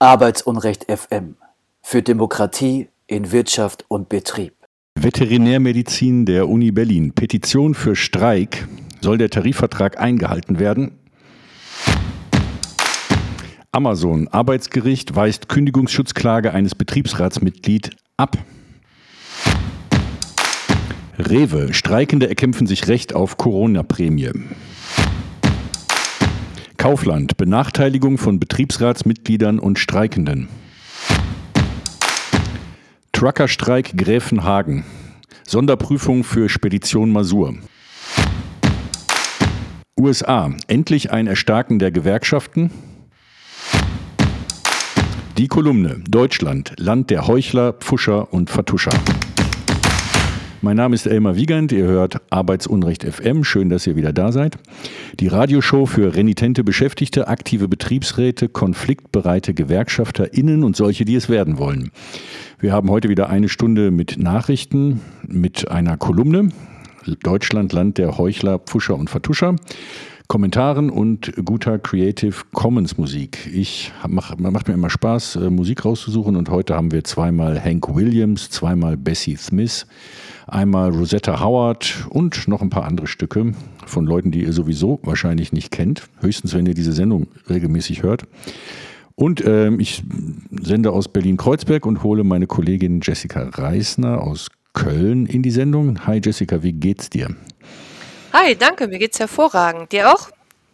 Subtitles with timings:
[0.00, 1.34] Arbeitsunrecht FM
[1.82, 4.54] für Demokratie in Wirtschaft und Betrieb.
[4.94, 7.14] Veterinärmedizin der Uni Berlin.
[7.14, 8.68] Petition für Streik.
[9.00, 11.00] Soll der Tarifvertrag eingehalten werden?
[13.72, 14.28] Amazon.
[14.28, 18.38] Arbeitsgericht weist Kündigungsschutzklage eines Betriebsratsmitglied ab.
[21.18, 21.74] Rewe.
[21.74, 24.30] Streikende erkämpfen sich Recht auf Corona-Prämie.
[26.78, 27.36] Kaufland.
[27.36, 30.48] Benachteiligung von Betriebsratsmitgliedern und Streikenden.
[33.10, 34.84] Truckerstreik Gräfenhagen.
[35.44, 37.54] Sonderprüfung für Spedition Masur.
[39.98, 40.52] USA.
[40.68, 42.70] Endlich ein Erstarken der Gewerkschaften.
[45.36, 46.00] Die Kolumne.
[46.08, 46.74] Deutschland.
[46.78, 48.92] Land der Heuchler, Pfuscher und Vertuscher.
[50.60, 54.58] Mein Name ist Elmar Wiegand, ihr hört Arbeitsunrecht FM, schön, dass ihr wieder da seid.
[55.20, 61.92] Die Radioshow für renitente Beschäftigte, aktive Betriebsräte, konfliktbereite GewerkschafterInnen und solche, die es werden wollen.
[62.58, 66.48] Wir haben heute wieder eine Stunde mit Nachrichten, mit einer Kolumne.
[67.22, 69.54] Deutschland, Land der Heuchler, Pfuscher und Vertuscher.
[70.28, 73.50] Kommentaren und guter Creative Commons Musik.
[73.50, 77.96] Ich mach, macht mir immer Spaß, äh, Musik rauszusuchen und heute haben wir zweimal Hank
[77.96, 79.86] Williams, zweimal Bessie Smith,
[80.46, 83.54] einmal Rosetta Howard und noch ein paar andere Stücke
[83.86, 88.24] von Leuten, die ihr sowieso wahrscheinlich nicht kennt, höchstens wenn ihr diese Sendung regelmäßig hört.
[89.14, 90.02] Und ähm, ich
[90.60, 96.06] sende aus Berlin-Kreuzberg und hole meine Kollegin Jessica Reisner aus Köln in die Sendung.
[96.06, 97.34] Hi Jessica, wie geht's dir?
[98.32, 99.90] Hi, danke, mir geht's hervorragend.
[99.92, 100.28] Dir auch?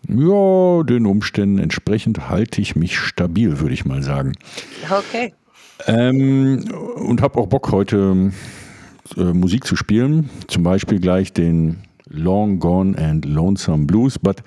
[0.09, 4.33] Ja, den Umständen entsprechend halte ich mich stabil, würde ich mal sagen.
[4.91, 5.33] Okay.
[5.87, 6.65] Ähm,
[6.97, 8.33] und habe auch Bock, heute
[9.17, 10.31] äh, Musik zu spielen.
[10.49, 14.19] Zum Beispiel gleich den Long Gone and Lonesome Blues.
[14.19, 14.43] But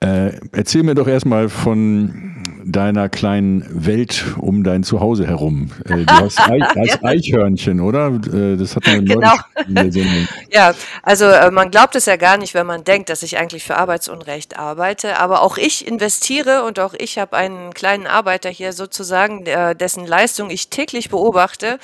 [0.00, 5.70] äh, erzähl mir doch erstmal von deiner kleinen Welt um dein Zuhause herum.
[5.86, 8.08] Äh, du hast, Eich, hast Eichhörnchen, oder?
[8.08, 9.34] Äh, das hat man genau.
[10.50, 13.64] Ja, also äh, man glaubt es ja gar nicht, wenn man denkt, dass ich eigentlich
[13.64, 15.18] für Arbeitsunrecht arbeite.
[15.18, 19.44] Aber auch ich investiere und auch ich habe einen kleinen Arbeiter hier sozusagen,
[19.78, 21.78] dessen Leistung ich täglich beobachte.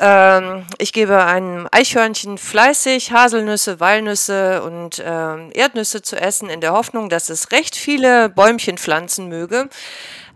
[0.00, 6.72] Ähm, ich gebe einem Eichhörnchen fleißig Haselnüsse, Walnüsse und ähm, Erdnüsse zu essen, in der
[6.72, 9.68] Hoffnung, dass es recht viele Bäumchen pflanzen möge.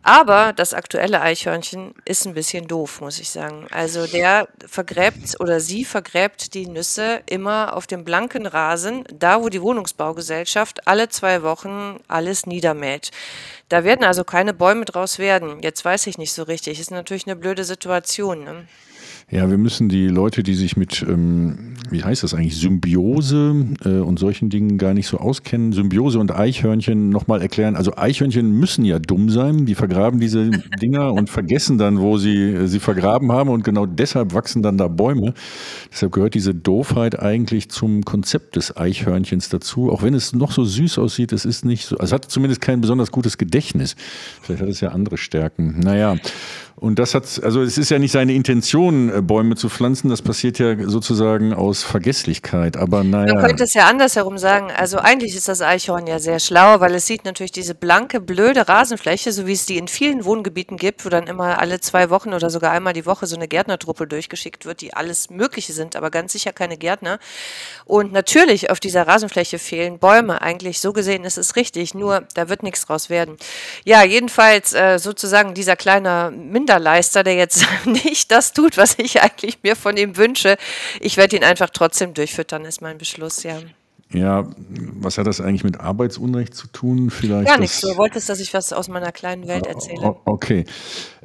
[0.04, 3.68] Aber das aktuelle Eichhörnchen ist ein bisschen doof, muss ich sagen.
[3.70, 9.48] Also der vergräbt oder sie vergräbt die Nüsse immer auf dem blanken Rasen, da wo
[9.48, 13.12] die Wohnungsbaugesellschaft alle zwei Wochen alles niedermäht.
[13.68, 15.62] Da werden also keine Bäume draus werden.
[15.62, 16.80] Jetzt weiß ich nicht so richtig.
[16.80, 18.42] Ist natürlich eine blöde Situation.
[18.42, 18.66] Ne?
[19.32, 23.88] Ja, wir müssen die Leute, die sich mit, ähm, wie heißt das eigentlich, Symbiose äh,
[23.88, 27.74] und solchen Dingen gar nicht so auskennen, Symbiose und Eichhörnchen nochmal erklären.
[27.74, 30.50] Also Eichhörnchen müssen ja dumm sein, die vergraben diese
[30.82, 34.76] Dinger und vergessen dann, wo sie äh, sie vergraben haben und genau deshalb wachsen dann
[34.76, 35.32] da Bäume.
[35.90, 40.62] Deshalb gehört diese Doofheit eigentlich zum Konzept des Eichhörnchens dazu, auch wenn es noch so
[40.62, 43.96] süß aussieht, es ist nicht so, also es hat zumindest kein besonders gutes Gedächtnis.
[44.42, 45.80] Vielleicht hat es ja andere Stärken.
[45.80, 46.16] Naja,
[46.76, 50.20] und das hat, also es ist ja nicht seine Intention, äh, Bäume zu pflanzen, das
[50.20, 52.76] passiert ja sozusagen aus Vergesslichkeit.
[52.76, 53.34] Aber naja.
[53.34, 54.70] Man könnte es ja andersherum sagen.
[54.76, 58.68] Also eigentlich ist das Eichhorn ja sehr schlau, weil es sieht natürlich diese blanke, blöde
[58.68, 62.32] Rasenfläche, so wie es die in vielen Wohngebieten gibt, wo dann immer alle zwei Wochen
[62.34, 66.10] oder sogar einmal die Woche so eine Gärtnertruppe durchgeschickt wird, die alles Mögliche sind, aber
[66.10, 67.20] ganz sicher keine Gärtner.
[67.84, 70.42] Und natürlich auf dieser Rasenfläche fehlen Bäume.
[70.42, 73.36] Eigentlich so gesehen ist es richtig, nur da wird nichts draus werden.
[73.84, 79.20] Ja, jedenfalls äh, sozusagen dieser kleine Minder Minderleister, der jetzt nicht das tut, was ich
[79.20, 80.56] eigentlich mir von ihm wünsche.
[81.00, 83.58] Ich werde ihn einfach trotzdem durchfüttern, ist mein Beschluss, ja.
[84.12, 87.08] Ja, was hat das eigentlich mit Arbeitsunrecht zu tun?
[87.08, 87.80] Vielleicht Gar nichts.
[87.80, 90.16] Du wolltest, dass ich was aus meiner kleinen Welt erzähle.
[90.26, 90.66] Okay.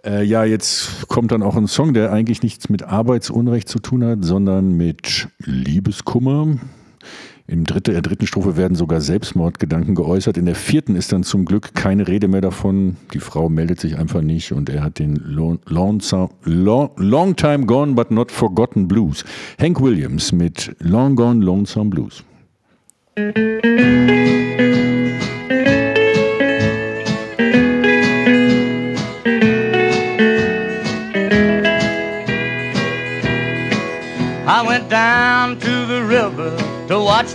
[0.06, 4.06] Äh, ja, jetzt kommt dann auch ein Song, der eigentlich nichts mit Arbeitsunrecht zu tun
[4.06, 6.60] hat, sondern mit Liebeskummer.
[7.50, 10.38] Im dritte, der dritten Strophe werden sogar Selbstmordgedanken geäußert.
[10.38, 12.98] In der vierten ist dann zum Glück keine Rede mehr davon.
[13.14, 16.02] Die Frau meldet sich einfach nicht und er hat den long, long,
[16.98, 19.24] long Time Gone But Not Forgotten Blues.
[19.62, 22.26] Hank Williams mit Long Gone Lonesome Blues.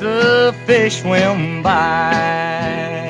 [0.02, 3.08] The fish swim by.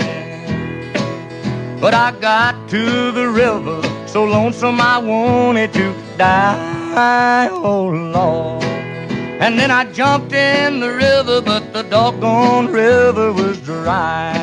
[1.81, 7.49] But I got to the river so lonesome I wanted to die.
[7.51, 8.63] Oh Lord.
[9.43, 14.39] And then I jumped in the river, but the doggone river was dry.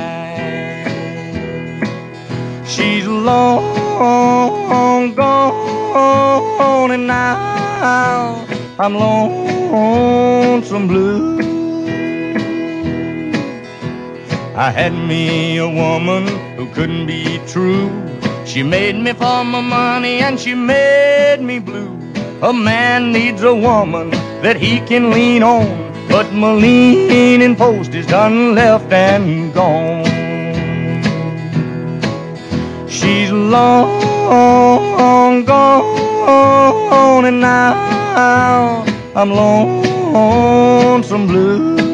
[2.68, 8.46] She's long gone, and now
[8.78, 11.59] I'm lonesome blue.
[14.60, 16.28] I had me a woman
[16.58, 17.90] who couldn't be true.
[18.46, 21.98] She made me for my money and she made me blue.
[22.42, 24.10] A man needs a woman
[24.44, 25.66] that he can lean on
[26.10, 30.04] but my leaning post is done left and gone.
[32.90, 33.96] She's long
[35.46, 38.84] gone, and now
[39.16, 41.89] I'm lonesome blue.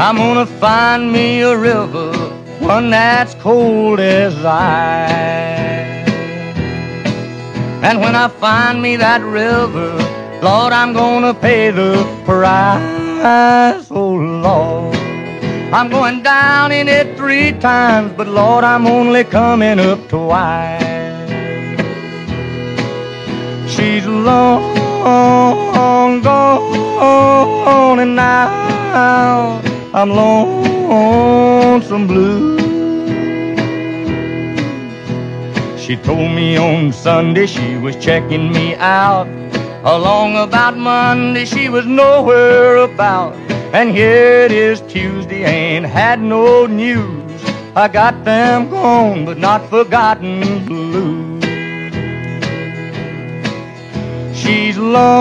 [0.00, 2.12] I'm gonna find me a river,
[2.60, 5.08] one that's cold as ice.
[7.82, 9.96] And when I find me that river,
[10.42, 13.88] Lord, I'm gonna pay the price.
[13.90, 14.97] Oh, Lord.
[15.70, 20.80] I'm going down in it three times, but Lord, I'm only coming up twice.
[23.70, 29.60] She's long gone, and now
[29.92, 32.56] I'm lonesome blue.
[35.76, 39.28] She told me on Sunday she was checking me out.
[39.88, 43.32] Along about Monday she was nowhere about.
[43.72, 47.42] And here it is Tuesday, ain't had no news.
[47.74, 51.40] I got them gone, but not forgotten blue.
[54.34, 55.20] She's long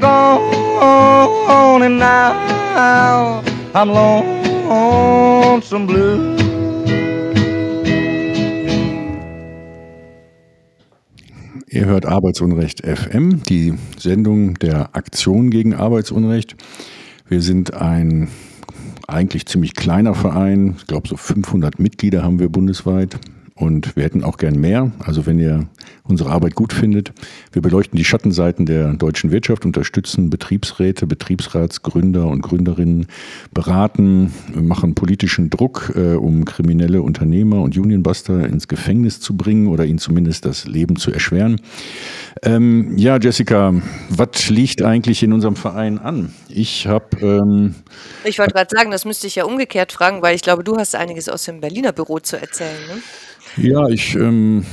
[0.00, 2.32] gone, and now
[2.78, 3.42] now
[3.74, 6.37] I'm lonesome blue.
[11.70, 16.56] Ihr hört Arbeitsunrecht FM, die Sendung der Aktion gegen Arbeitsunrecht.
[17.28, 18.28] Wir sind ein
[19.06, 20.76] eigentlich ziemlich kleiner Verein.
[20.78, 23.18] Ich glaube, so 500 Mitglieder haben wir bundesweit.
[23.58, 24.92] Und wir hätten auch gern mehr.
[25.00, 25.66] Also wenn ihr
[26.08, 27.12] unsere Arbeit gut findet.
[27.52, 33.06] Wir beleuchten die Schattenseiten der deutschen Wirtschaft, unterstützen Betriebsräte, Betriebsratsgründer und Gründerinnen,
[33.52, 39.84] beraten, machen politischen Druck, äh, um kriminelle Unternehmer und Unionbuster ins Gefängnis zu bringen oder
[39.84, 41.60] ihnen zumindest das Leben zu erschweren.
[42.42, 43.74] Ähm, ja, Jessica,
[44.08, 46.32] was liegt eigentlich in unserem Verein an?
[46.48, 47.16] Ich habe.
[47.20, 47.74] Ähm,
[48.24, 50.94] ich wollte gerade sagen, das müsste ich ja umgekehrt fragen, weil ich glaube, du hast
[50.94, 52.78] einiges aus dem Berliner Büro zu erzählen.
[52.88, 53.02] Ne?
[53.56, 54.64] Ja, ich, ähm,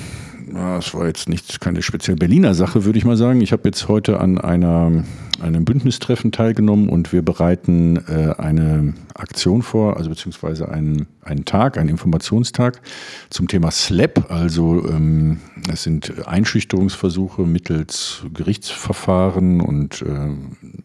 [0.54, 3.42] das war jetzt nicht keine speziell Berliner Sache, würde ich mal sagen.
[3.42, 5.04] Ich habe jetzt heute an einer,
[5.42, 11.78] einem Bündnistreffen teilgenommen und wir bereiten äh, eine Aktion vor, also beziehungsweise einen, einen Tag,
[11.78, 12.82] einen Informationstag
[13.30, 14.30] zum Thema SLAP.
[14.30, 15.40] Also ähm,
[15.72, 20.30] es sind Einschüchterungsversuche mittels Gerichtsverfahren und äh,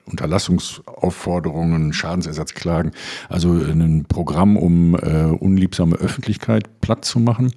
[0.07, 2.93] Unterlassungsaufforderungen, Schadensersatzklagen.
[3.29, 7.53] Also ein Programm, um äh, unliebsame Öffentlichkeit platt zu machen.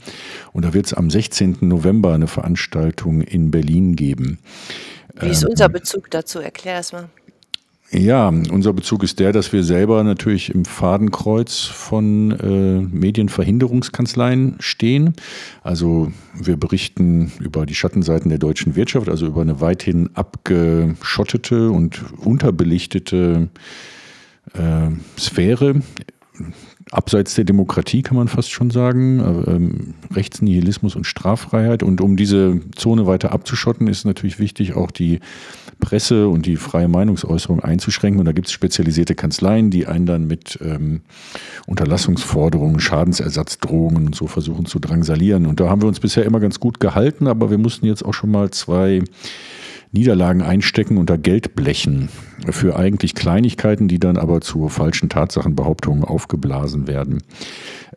[0.52, 1.58] Und da wird es am 16.
[1.62, 4.40] November eine Veranstaltung in Berlin geben.
[5.20, 6.40] Wie ist unser ähm, Bezug dazu?
[6.40, 7.10] Erklär es mal.
[7.96, 15.14] Ja, unser Bezug ist der, dass wir selber natürlich im Fadenkreuz von äh, Medienverhinderungskanzleien stehen.
[15.62, 22.04] Also wir berichten über die Schattenseiten der deutschen Wirtschaft, also über eine weithin abgeschottete und
[22.18, 23.50] unterbelichtete
[24.56, 24.90] äh,
[25.20, 25.76] Sphäre
[26.92, 31.84] abseits der Demokratie, kann man fast schon sagen, ähm, Rechtsnihilismus und Straffreiheit.
[31.84, 35.20] Und um diese Zone weiter abzuschotten, ist natürlich wichtig, auch die
[35.80, 38.20] Presse und die freie Meinungsäußerung einzuschränken.
[38.20, 41.02] Und da gibt es spezialisierte Kanzleien, die einen dann mit ähm,
[41.68, 45.46] Unterlassungsforderungen, Schadensersatzdrohungen und so versuchen zu drangsalieren.
[45.46, 48.14] Und da haben wir uns bisher immer ganz gut gehalten, aber wir mussten jetzt auch
[48.14, 49.02] schon mal zwei
[49.94, 52.10] Niederlagen einstecken unter Geldblechen
[52.50, 57.22] für eigentlich Kleinigkeiten, die dann aber zu falschen Tatsachenbehauptungen aufgeblasen werden.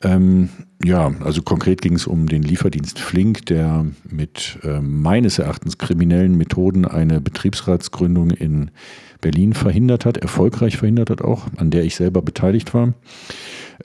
[0.03, 0.51] Ähm,
[0.85, 6.37] ja, also konkret ging es um den Lieferdienst Flink, der mit äh, meines Erachtens kriminellen
[6.37, 8.71] Methoden eine Betriebsratsgründung in
[9.23, 12.93] Berlin verhindert hat, erfolgreich verhindert hat auch, an der ich selber beteiligt war.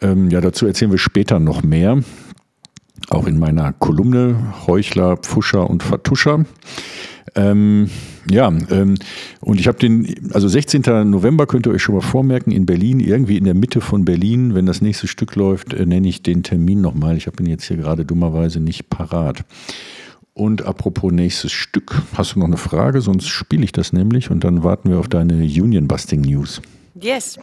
[0.02, 2.04] Ähm, ja, dazu erzählen wir später noch mehr.
[3.10, 6.46] Auch in meiner Kolumne Heuchler, Pfuscher und Vertuscher.
[7.36, 7.90] Ähm,
[8.30, 8.96] ja, ähm,
[9.40, 11.10] und ich habe den, also 16.
[11.10, 14.54] November könnt ihr euch schon mal vormerken, in Berlin, irgendwie in der Mitte von Berlin,
[14.54, 17.18] wenn das nächste Stück läuft, äh, nenne ich den Termin nochmal.
[17.18, 19.44] Ich habe ihn jetzt hier gerade dummerweise nicht parat.
[20.34, 23.02] Und apropos nächstes Stück, hast du noch eine Frage?
[23.02, 26.62] Sonst spiele ich das nämlich und dann warten wir auf deine Union Busting News.
[26.96, 27.40] Yes,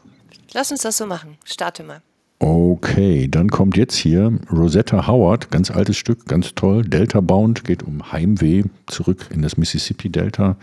[0.52, 1.36] lass uns das so machen.
[1.44, 2.02] Starte mal.
[2.40, 6.84] Okay, dann kommt jetzt hier Rosetta Howard, ganz altes Stück, ganz toll.
[6.84, 10.56] Delta Bound geht um Heimweh zurück in das Mississippi Delta,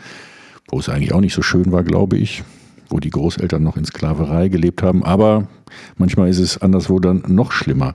[0.70, 2.44] wo es eigentlich auch nicht so schön war, glaube ich,
[2.90, 5.04] wo die Großeltern noch in Sklaverei gelebt haben.
[5.04, 5.50] Aber
[5.98, 7.94] manchmal ist es anderswo dann noch schlimmer.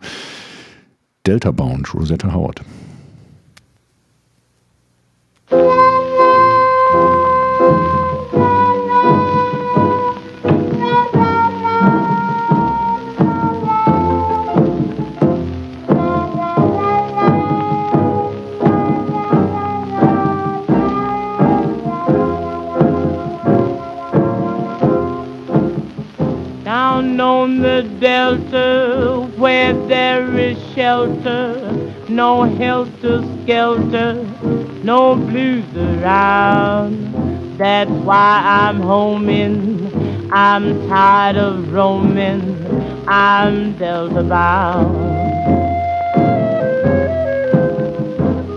[1.26, 2.60] Delta Bound, Rosetta Howard.
[27.58, 34.14] Delta where there is shelter, no helter skelter,
[34.84, 37.58] no blues around.
[37.58, 40.30] That's why I'm homing.
[40.32, 42.40] I'm tired of roaming.
[43.08, 45.20] I'm delta bound.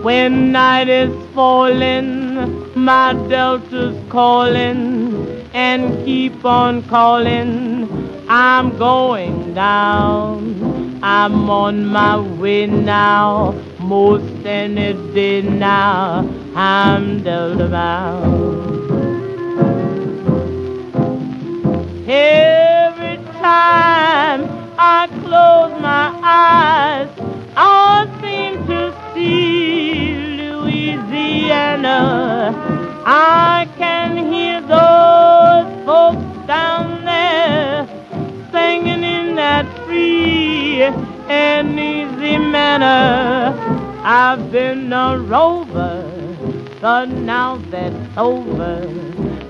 [0.03, 7.72] When night is falling, my delta's calling and keep on calling
[8.35, 10.99] I'm going down.
[11.03, 13.51] I'm on my way now.
[13.79, 16.27] Most any day now.
[16.55, 18.33] I'm Delta bound.
[22.09, 24.49] Every time
[24.79, 27.09] I close my eyes,
[27.55, 31.99] I seem to see Louisiana.
[33.05, 35.42] I can hear those
[41.33, 43.55] and easy manner.
[44.03, 46.03] I've been a rover,
[46.81, 48.73] but now that's over.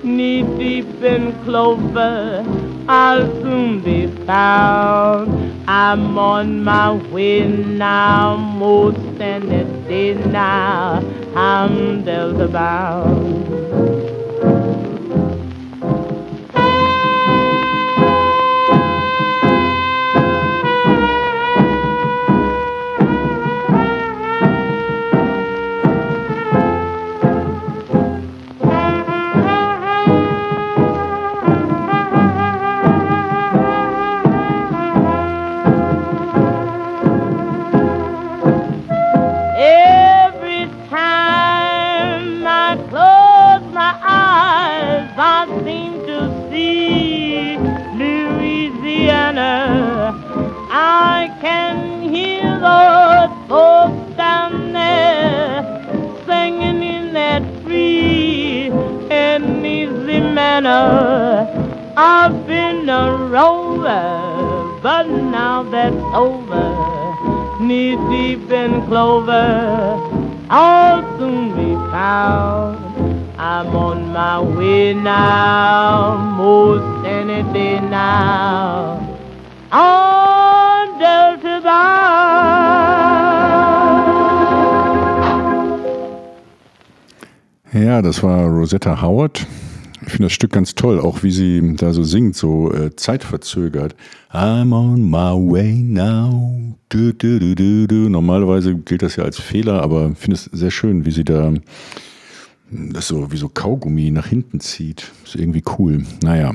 [0.04, 2.46] Knee deep in clover,
[2.88, 5.28] I'll soon be found.
[5.68, 11.02] I'm on my way now, most any day now.
[11.36, 14.03] I'm Delta bound.
[61.96, 66.66] I've been a rover, but now that's over.
[67.62, 70.00] Knee deep in clover,
[70.50, 72.80] I'll soon be found.
[73.38, 78.98] I'm on my way now, most any day now.
[79.72, 82.54] On Delta Bound.
[87.74, 89.46] Ja, das war Rosetta Howard
[90.06, 93.96] Ich finde das Stück ganz toll, auch wie sie da so singt, so äh, zeitverzögert.
[94.32, 96.76] I'm on my way now.
[96.90, 98.10] Du, du, du, du, du.
[98.10, 101.54] Normalerweise gilt das ja als Fehler, aber ich finde es sehr schön, wie sie da
[102.70, 105.12] das so wie so Kaugummi nach hinten zieht.
[105.24, 106.04] Ist irgendwie cool.
[106.22, 106.54] Naja,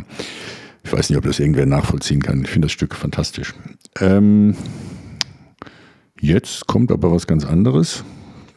[0.85, 2.43] ich weiß nicht, ob das irgendwer nachvollziehen kann.
[2.43, 3.55] Ich finde das Stück fantastisch.
[4.01, 4.57] Ähm,
[6.21, 8.05] jetzt kommt aber was ganz anderes.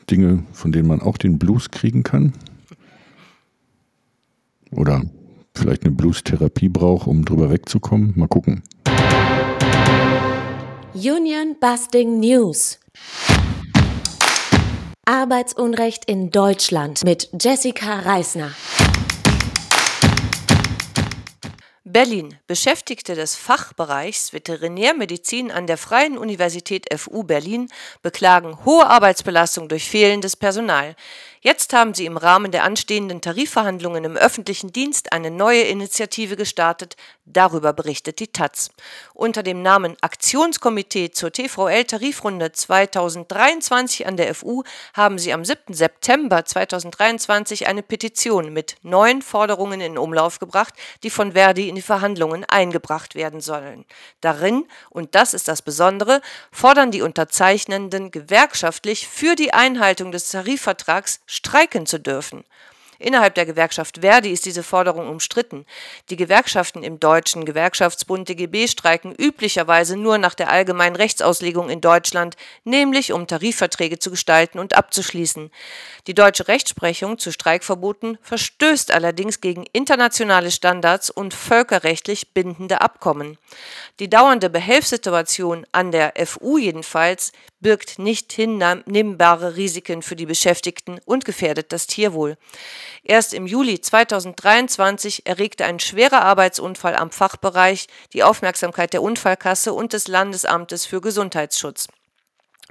[0.10, 2.34] Dinge, von denen man auch den Blues kriegen kann
[4.76, 5.04] oder
[5.56, 8.14] vielleicht eine Blues-Therapie braucht, um drüber wegzukommen.
[8.16, 8.64] Mal gucken.
[10.94, 12.80] Union Busting News.
[15.06, 18.52] Arbeitsunrecht in Deutschland mit Jessica Reisner.
[21.92, 22.38] Berlin.
[22.48, 27.68] Beschäftigte des Fachbereichs Veterinärmedizin an der Freien Universität FU Berlin
[28.02, 30.96] beklagen hohe Arbeitsbelastung durch fehlendes Personal.
[31.44, 36.96] Jetzt haben sie im Rahmen der anstehenden Tarifverhandlungen im öffentlichen Dienst eine neue Initiative gestartet,
[37.26, 38.70] darüber berichtet die taz.
[39.16, 44.62] Unter dem Namen Aktionskomitee zur TVL-Tarifrunde 2023 an der FU
[44.94, 45.74] haben sie am 7.
[45.74, 51.82] September 2023 eine Petition mit neun Forderungen in Umlauf gebracht, die von Verdi in die
[51.82, 53.86] Verhandlungen eingebracht werden sollen.
[54.20, 56.22] Darin, und das ist das Besondere,
[56.52, 62.44] fordern die Unterzeichnenden gewerkschaftlich für die Einhaltung des Tarifvertrags streiken zu dürfen.
[63.02, 65.66] Innerhalb der Gewerkschaft Verdi ist diese Forderung umstritten.
[66.12, 72.36] Die Gewerkschaften im Deutschen Gewerkschaftsbund DGB streiken üblicherweise nur nach der allgemeinen Rechtsauslegung in Deutschland,
[72.64, 75.50] nämlich um Tarifverträge zu gestalten und abzuschließen.
[76.06, 83.40] Die deutsche Rechtsprechung zu Streikverboten verstößt allerdings gegen internationale Standards und völkerrechtlich bindende Abkommen.
[84.00, 91.26] Die dauernde Behelfssituation an der FU jedenfalls birgt nicht hinnehmbare Risiken für die Beschäftigten und
[91.26, 92.38] gefährdet das Tierwohl.
[93.04, 99.94] Erst im Juli 2023 erregte ein schwerer Arbeitsunfall am Fachbereich die Aufmerksamkeit der Unfallkasse und
[99.94, 101.88] des Landesamtes für Gesundheitsschutz.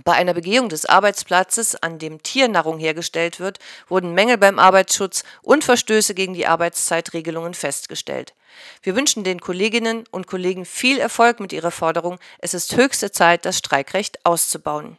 [0.04, 5.64] Bei einer Begehung des Arbeitsplatzes, an dem Tiernahrung hergestellt wird, wurden Mängel beim Arbeitsschutz und
[5.64, 8.34] Verstöße gegen die Arbeitszeitregelungen festgestellt.
[8.82, 12.18] Wir wünschen den Kolleginnen und Kollegen viel Erfolg mit ihrer Forderung.
[12.38, 14.96] Es ist höchste Zeit, das Streikrecht auszubauen.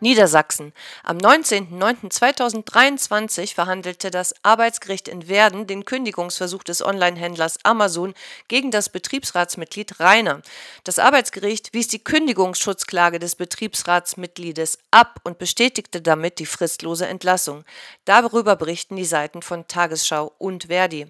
[0.00, 0.72] Niedersachsen.
[1.04, 8.14] Am 19.09.2023 verhandelte das Arbeitsgericht in Werden den Kündigungsversuch des Onlinehändlers Amazon
[8.48, 10.40] gegen das Betriebsratsmitglied Rainer.
[10.84, 17.64] Das Arbeitsgericht wies die Kündigungsschutzklage des Betriebsratsmitgliedes ab und bestätigte damit die fristlose Entlassung.
[18.04, 21.08] Darüber berichten die Seiten von Tagesschau und Verdi.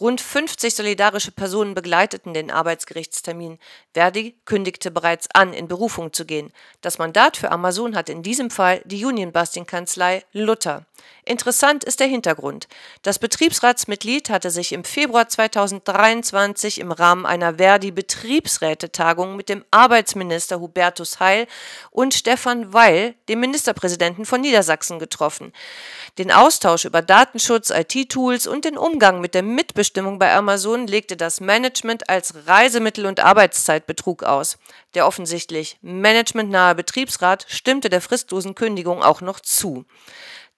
[0.00, 3.58] Rund 50 solidarische Personen begleiteten den Arbeitsgerichtstermin.
[3.94, 6.52] Verdi kündigte bereits an, in Berufung zu gehen.
[6.82, 10.84] Das Mandat für Amazon hat in diesem Fall die Union-Busting-Kanzlei Luther.
[11.24, 12.68] Interessant ist der Hintergrund.
[13.02, 21.18] Das Betriebsratsmitglied hatte sich im Februar 2023 im Rahmen einer Verdi-Betriebsrätetagung mit dem Arbeitsminister Hubertus
[21.18, 21.48] Heil
[21.90, 25.52] und Stefan Weil, dem Ministerpräsidenten von Niedersachsen, getroffen.
[26.18, 31.40] Den Austausch über Datenschutz, IT-Tools und den Umgang mit der Mitbestimmung bei Amazon legte das
[31.40, 34.58] Management als Reisemittel- und Arbeitszeitbetrug aus.
[34.94, 38.15] Der offensichtlich managementnahe Betriebsrat stimmte der fristlosen
[38.54, 39.84] Kündigung auch noch zu.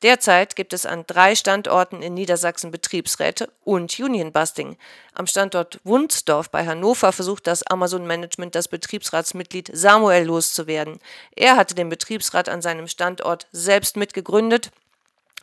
[0.03, 4.77] Derzeit gibt es an drei Standorten in Niedersachsen Betriebsräte und Unionbusting.
[5.12, 11.01] Am Standort Wunsdorf bei Hannover versucht das Amazon-Management, das Betriebsratsmitglied Samuel loszuwerden.
[11.35, 14.71] Er hatte den Betriebsrat an seinem Standort selbst mitgegründet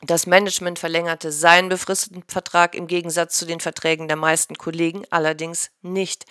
[0.01, 5.71] das Management verlängerte seinen befristeten Vertrag im Gegensatz zu den Verträgen der meisten Kollegen allerdings
[5.81, 6.25] nicht.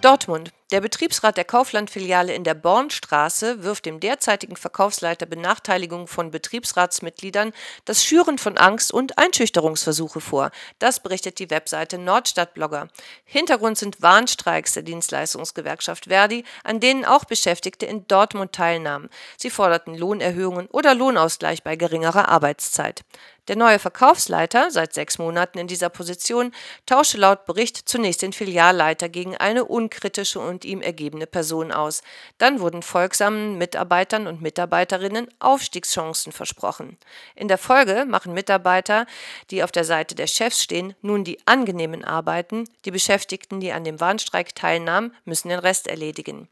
[0.00, 0.52] Dortmund.
[0.70, 7.54] Der Betriebsrat der Kaufland-Filiale in der Bornstraße wirft dem derzeitigen Verkaufsleiter Benachteiligung von Betriebsratsmitgliedern
[7.86, 10.50] das Schüren von Angst und Einschüchterungsversuche vor.
[10.78, 12.88] Das berichtet die Webseite Nordstadtblogger.
[13.24, 19.08] Hintergrund sind Warnstreiks der Dienstleistungsgewerkschaft Verdi, an denen auch Beschäftigte in Dortmund teilnahmen.
[19.38, 23.04] Sie forderten Lohnerhöhungen oder Lohnausgleich bei geringerer Arbeitszeit.
[23.48, 26.52] Der neue Verkaufsleiter, seit sechs Monaten in dieser Position,
[26.84, 32.02] tauschte laut Bericht zunächst den Filialleiter gegen eine unkritische und und ihm ergebene Person aus.
[32.38, 36.98] Dann wurden folgsamen Mitarbeitern und Mitarbeiterinnen Aufstiegschancen versprochen.
[37.36, 39.06] In der Folge machen Mitarbeiter,
[39.52, 43.84] die auf der Seite der Chefs stehen, nun die angenehmen Arbeiten, die Beschäftigten, die an
[43.84, 46.48] dem Warnstreik teilnahmen, müssen den Rest erledigen.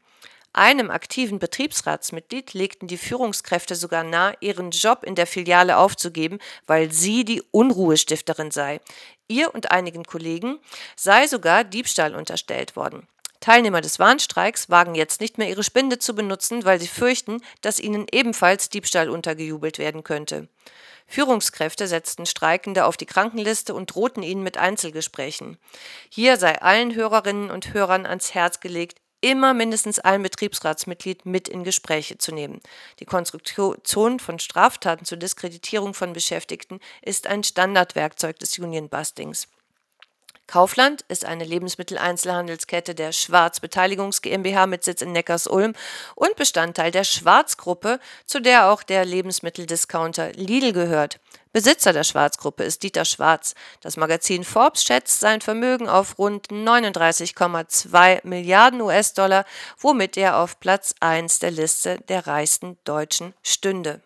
[0.53, 6.93] Einem aktiven Betriebsratsmitglied legten die Führungskräfte sogar nahe, ihren Job in der Filiale aufzugeben, weil
[6.93, 8.79] sie die Unruhestifterin sei.
[9.27, 10.59] Ihr und einigen Kollegen
[10.95, 13.07] sei sogar Diebstahl unterstellt worden.
[13.39, 17.79] Teilnehmer des Warnstreiks wagen jetzt nicht mehr ihre Spinde zu benutzen, weil sie fürchten, dass
[17.79, 20.47] ihnen ebenfalls Diebstahl untergejubelt werden könnte.
[21.07, 25.57] Führungskräfte setzten Streikende auf die Krankenliste und drohten ihnen mit Einzelgesprächen.
[26.09, 31.63] Hier sei allen Hörerinnen und Hörern ans Herz gelegt, immer mindestens ein Betriebsratsmitglied mit in
[31.63, 32.61] Gespräche zu nehmen.
[32.99, 39.47] Die Konstruktion von Straftaten zur Diskreditierung von Beschäftigten ist ein Standardwerkzeug des Union-Bustings.
[40.47, 45.73] Kaufland ist eine Lebensmitteleinzelhandelskette der Schwarz Beteiligungs GmbH mit Sitz in Neckars-Ulm
[46.15, 51.19] und Bestandteil der Schwarz-Gruppe, zu der auch der Lebensmitteldiscounter Lidl gehört.
[51.51, 53.55] Besitzer der Schwarz-Gruppe ist Dieter Schwarz.
[53.81, 59.43] Das Magazin Forbes schätzt sein Vermögen auf rund 39,2 Milliarden US-Dollar,
[59.79, 64.01] womit er auf Platz 1 der Liste der reichsten Deutschen stünde.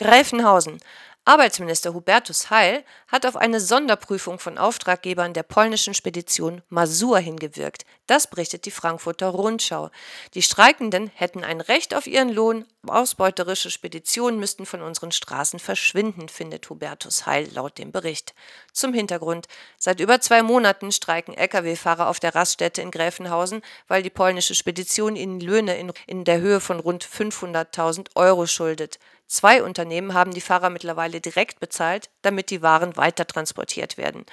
[0.00, 0.80] Gräfenhausen.
[1.26, 7.84] Arbeitsminister Hubertus Heil hat auf eine Sonderprüfung von Auftraggebern der polnischen Spedition Masur hingewirkt.
[8.06, 9.90] Das berichtet die Frankfurter Rundschau.
[10.32, 12.64] Die Streikenden hätten ein Recht auf ihren Lohn.
[12.86, 18.34] Ausbeuterische Speditionen müssten von unseren Straßen verschwinden, findet Hubertus Heil laut dem Bericht.
[18.72, 19.48] Zum Hintergrund.
[19.76, 25.14] Seit über zwei Monaten streiken Lkw-Fahrer auf der Raststätte in Gräfenhausen, weil die polnische Spedition
[25.14, 28.98] ihnen Löhne in, der Höhe von rund 500.000 Euro schuldet.
[29.30, 34.26] Zwei Unternehmen haben die Fahrer mittlerweile direkt bezahlt, damit die Waren weiter transportiert werden.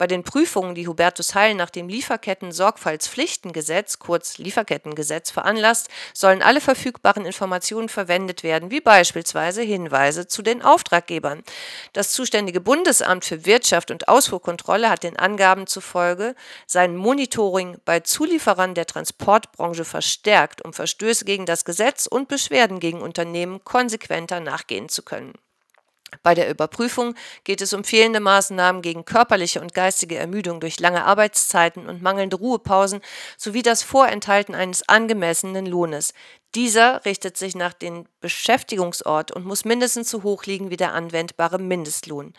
[0.00, 7.26] Bei den Prüfungen, die Hubertus Heil nach dem Lieferketten-Sorgfaltspflichtengesetz, kurz Lieferkettengesetz, veranlasst, sollen alle verfügbaren
[7.26, 11.42] Informationen verwendet werden, wie beispielsweise Hinweise zu den Auftraggebern.
[11.92, 16.34] Das zuständige Bundesamt für Wirtschaft und Ausfuhrkontrolle hat den Angaben zufolge
[16.66, 23.02] sein Monitoring bei Zulieferern der Transportbranche verstärkt, um Verstöße gegen das Gesetz und Beschwerden gegen
[23.02, 25.34] Unternehmen konsequenter nachgehen zu können.
[26.22, 31.04] Bei der Überprüfung geht es um fehlende Maßnahmen gegen körperliche und geistige Ermüdung durch lange
[31.04, 33.00] Arbeitszeiten und mangelnde Ruhepausen
[33.36, 36.12] sowie das Vorenthalten eines angemessenen Lohnes.
[36.54, 41.58] Dieser richtet sich nach dem Beschäftigungsort und muss mindestens so hoch liegen wie der anwendbare
[41.58, 42.34] Mindestlohn.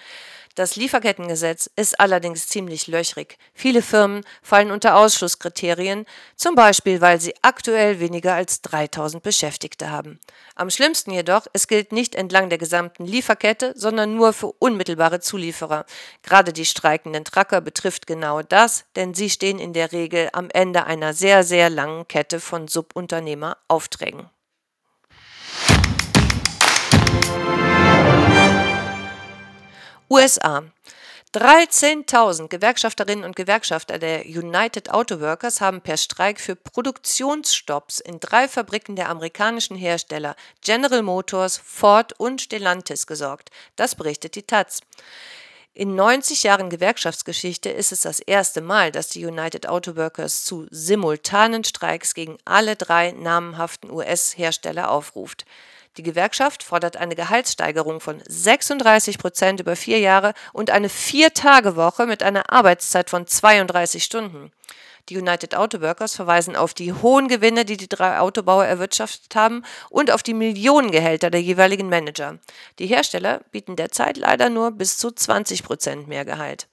[0.56, 3.38] Das Lieferkettengesetz ist allerdings ziemlich löchrig.
[3.54, 10.20] Viele Firmen fallen unter Ausschlusskriterien, zum Beispiel weil sie aktuell weniger als 3000 Beschäftigte haben.
[10.56, 15.86] Am schlimmsten jedoch, es gilt nicht entlang der gesamten Lieferkette, sondern nur für unmittelbare Zulieferer.
[16.22, 20.86] Gerade die streikenden Tracker betrifft genau das, denn sie stehen in der Regel am Ende
[20.86, 24.30] einer sehr, sehr langen Kette von Subunternehmeraufträgen.
[30.12, 30.66] USA.
[31.34, 38.50] 13.000 Gewerkschafterinnen und Gewerkschafter der United Auto Workers haben per Streik für Produktionsstopps in drei
[38.50, 43.52] Fabriken der amerikanischen Hersteller General Motors, Ford und Stellantis gesorgt.
[43.78, 44.82] Das berichtet die Taz.
[45.74, 50.68] In 90 Jahren Gewerkschaftsgeschichte ist es das erste Mal, dass die United Auto Workers zu
[50.72, 55.46] simultanen Streiks gegen alle drei namhaften US-Hersteller aufruft.
[55.98, 62.24] Die Gewerkschaft fordert eine Gehaltssteigerung von 36 Prozent über vier Jahre und eine Vier-Tage-Woche mit
[62.24, 64.54] einer Arbeitszeit von 32 Stunden.
[65.10, 69.64] Die United Auto Workers verweisen auf die hohen Gewinne, die die drei Autobauer erwirtschaftet haben
[69.90, 72.38] und auf die Millionengehälter der jeweiligen Manager.
[72.80, 76.68] Die Hersteller bieten derzeit leider nur bis zu 20 Prozent mehr Gehalt.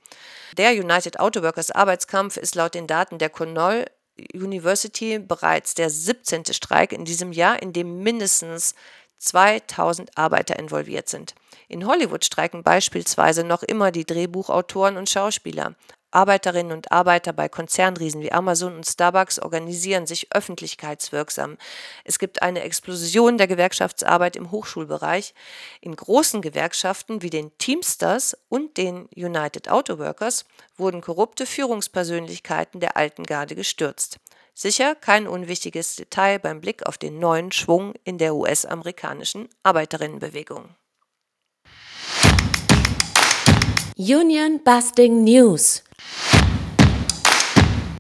[0.57, 3.87] Der United Auto Workers Arbeitskampf ist laut den Daten der Cornell
[4.35, 6.45] University bereits der 17.
[6.53, 8.75] Streik in diesem Jahr, in dem mindestens
[9.19, 11.35] 2000 Arbeiter involviert sind.
[11.69, 15.75] In Hollywood streiken beispielsweise noch immer die Drehbuchautoren und Schauspieler.
[16.11, 21.59] Arbeiterinnen und Arbeiter bei Konzernriesen wie Amazon und Starbucks organisieren sich öffentlichkeitswirksam.
[22.05, 25.35] Es gibt eine Explosion der Gewerkschaftsarbeit im Hochschulbereich.
[25.83, 30.47] In großen Gewerkschaften wie den Teamsters und den United Auto Workers
[30.79, 34.19] wurden korrupte Führungspersönlichkeiten der alten Garde gestürzt.
[34.61, 40.71] Sicher kein unwichtiges Detail beim Blick auf den neuen Schwung in der US-amerikanischen Arbeiterinnenbewegung.
[43.97, 45.85] Union Busting News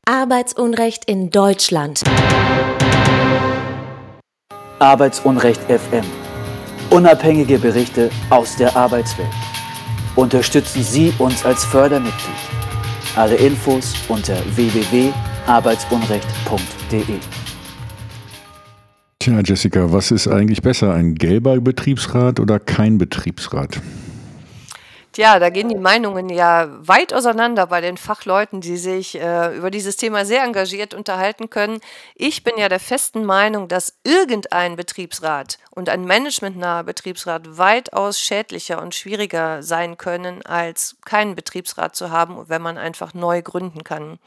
[0.04, 2.02] Arbeitsunrecht in Deutschland.
[4.80, 6.04] Arbeitsunrecht FM.
[6.90, 9.28] Unabhängige Berichte aus der Arbeitswelt.
[10.16, 12.34] unterstützen Sie uns als Fördermitglied.
[13.14, 15.37] Alle Infos unter www.arbeitsunrecht.de.
[19.18, 23.80] Tja, Jessica, was ist eigentlich besser, ein gelber Betriebsrat oder kein Betriebsrat?
[25.16, 29.70] Ja, da gehen die Meinungen ja weit auseinander bei den Fachleuten, die sich äh, über
[29.70, 31.80] dieses Thema sehr engagiert unterhalten können.
[32.14, 38.82] Ich bin ja der festen Meinung, dass irgendein Betriebsrat und ein managementnaher Betriebsrat weitaus schädlicher
[38.82, 44.18] und schwieriger sein können, als keinen Betriebsrat zu haben, wenn man einfach neu gründen kann.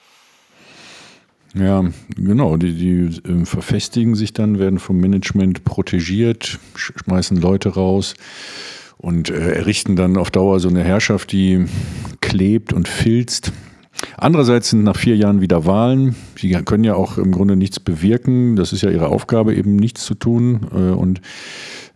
[1.54, 1.84] Ja,
[2.16, 2.58] genau.
[2.58, 8.14] Die, die äh, verfestigen sich dann, werden vom Management protegiert, schmeißen Leute raus
[8.98, 11.66] und äh, errichten dann auf Dauer so eine Herrschaft, die
[12.22, 13.52] klebt und filzt.
[14.18, 16.16] Andererseits sind nach vier Jahren wieder Wahlen.
[16.38, 18.56] Sie können ja auch im Grunde nichts bewirken.
[18.56, 20.68] Das ist ja ihre Aufgabe, eben nichts zu tun.
[20.72, 21.22] Äh, und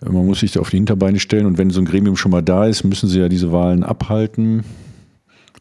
[0.02, 1.46] man muss sich da auf die Hinterbeine stellen.
[1.46, 4.64] Und wenn so ein Gremium schon mal da ist, müssen sie ja diese Wahlen abhalten.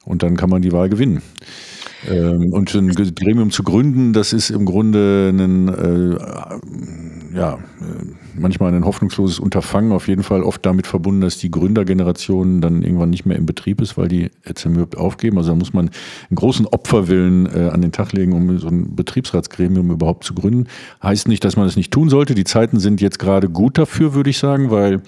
[0.04, 1.22] Und dann kann man die Wahl gewinnen.
[2.08, 7.58] Ähm, und ein Gremium zu gründen, das ist im Grunde ein, äh, ja, äh,
[8.36, 13.10] manchmal ein hoffnungsloses Unterfangen, auf jeden Fall oft damit verbunden, dass die Gründergeneration dann irgendwann
[13.10, 15.38] nicht mehr im Betrieb ist, weil die zermürbt aufgeben.
[15.38, 15.90] Also da muss man
[16.30, 20.66] einen großen Opferwillen äh, an den Tag legen, um so ein Betriebsratsgremium überhaupt zu gründen.
[21.02, 22.34] Heißt nicht, dass man das nicht tun sollte.
[22.34, 25.02] Die Zeiten sind jetzt gerade gut dafür, würde ich sagen, weil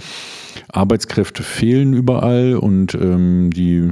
[0.69, 3.91] Arbeitskräfte fehlen überall und ähm, die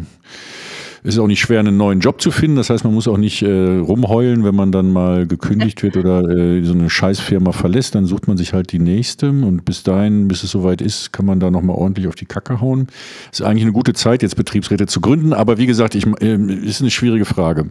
[1.07, 2.57] es ist auch nicht schwer, einen neuen Job zu finden.
[2.57, 6.27] Das heißt, man muss auch nicht äh, rumheulen, wenn man dann mal gekündigt wird oder
[6.27, 7.95] äh, so eine Scheißfirma verlässt.
[7.95, 9.29] Dann sucht man sich halt die nächste.
[9.29, 12.63] Und bis dahin, bis es soweit ist, kann man da nochmal ordentlich auf die Kacke
[12.63, 12.87] hauen.
[13.31, 15.35] Ist eigentlich eine gute Zeit, jetzt Betriebsräte zu gründen.
[15.35, 17.67] Aber wie gesagt, ich, äh, ist eine schwierige Frage.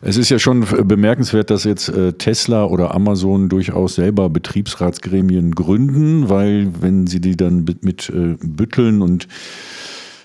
[0.00, 6.30] Es ist ja schon bemerkenswert, dass jetzt äh, Tesla oder Amazon durchaus selber Betriebsratsgremien gründen,
[6.30, 9.28] weil wenn sie die dann mit äh, Bütteln und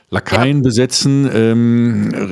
[0.09, 0.63] Lakaien ja.
[0.63, 2.31] besetzen, ähm,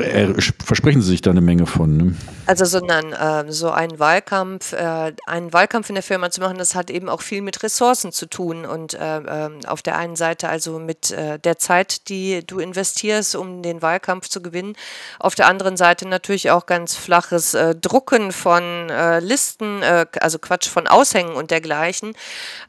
[0.64, 1.98] versprechen Sie sich da eine Menge von.
[1.98, 2.16] Ne?
[2.46, 6.58] Also so, ein, äh, so einen Wahlkampf, äh, einen Wahlkampf in der Firma zu machen,
[6.58, 10.16] das hat eben auch viel mit Ressourcen zu tun und äh, ähm, auf der einen
[10.16, 14.78] Seite also mit äh, der Zeit, die du investierst, um den Wahlkampf zu gewinnen,
[15.20, 19.82] auf der anderen Seite natürlich auch ganz flaches äh, Drucken von äh, Listen,
[20.22, 22.14] also Quatsch von Aushängen und dergleichen.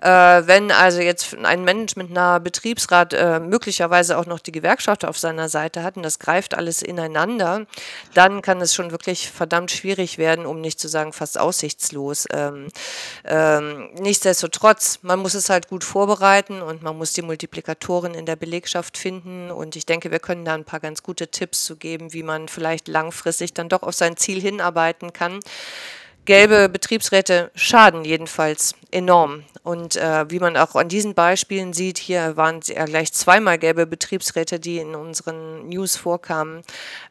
[0.01, 5.83] wenn also jetzt ein managementnaher Betriebsrat möglicherweise auch noch die Gewerkschaft Gott auf seiner Seite
[5.83, 7.67] hat und das greift alles ineinander,
[8.15, 12.27] dann kann es schon wirklich verdammt schwierig werden, um nicht zu sagen fast aussichtslos.
[12.33, 12.69] Ähm,
[13.27, 18.37] ähm, nichtsdestotrotz, man muss es halt gut vorbereiten und man muss die Multiplikatoren in der
[18.37, 22.15] Belegschaft finden und ich denke, wir können da ein paar ganz gute Tipps zu geben,
[22.15, 25.41] wie man vielleicht langfristig dann doch auf sein Ziel hinarbeiten kann.
[26.27, 29.45] Gelbe Betriebsräte schaden jedenfalls enorm.
[29.63, 33.87] Und äh, wie man auch an diesen Beispielen sieht, hier waren ja gleich zweimal gelbe
[33.87, 36.63] Betriebsräte, die in unseren News vorkamen.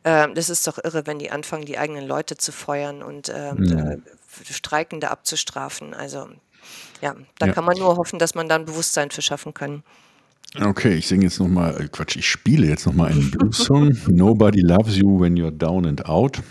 [0.04, 3.54] Äh, das ist doch irre, wenn die anfangen, die eigenen Leute zu feuern und äh,
[3.54, 4.04] mhm.
[4.49, 5.93] Streikende abzustrafen.
[5.93, 6.30] Also
[7.01, 7.54] ja, da ja.
[7.54, 9.84] kann man nur hoffen, dass man dann Bewusstsein für schaffen kann.
[10.62, 13.97] Okay, ich singe jetzt nochmal, äh, Quatsch, ich spiele jetzt nochmal einen Blues-Song.
[14.08, 16.41] Nobody loves you when you're down and out.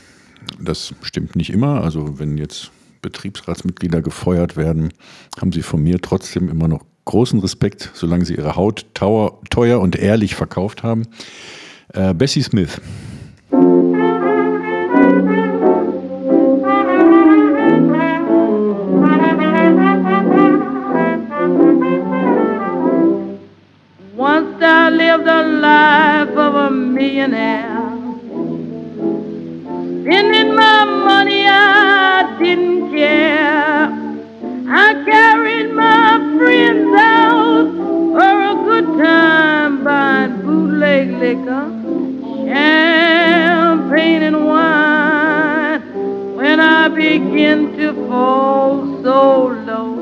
[0.60, 1.82] Das stimmt nicht immer.
[1.82, 2.70] Also wenn jetzt
[3.02, 4.92] Betriebsratsmitglieder gefeuert werden,
[5.40, 9.96] haben sie von mir trotzdem immer noch großen Respekt, solange sie ihre Haut teuer und
[9.96, 11.06] ehrlich verkauft haben.
[11.92, 12.80] Äh, Bessie Smith.
[24.16, 27.63] Once I lived a life of a millionaire.
[30.04, 33.88] Spending my money, I didn't care.
[34.68, 37.72] I carried my friends out
[38.12, 41.70] for a good time buying bootleg liquor,
[42.44, 45.80] champagne and wine.
[46.36, 49.96] When I begin to fall so low,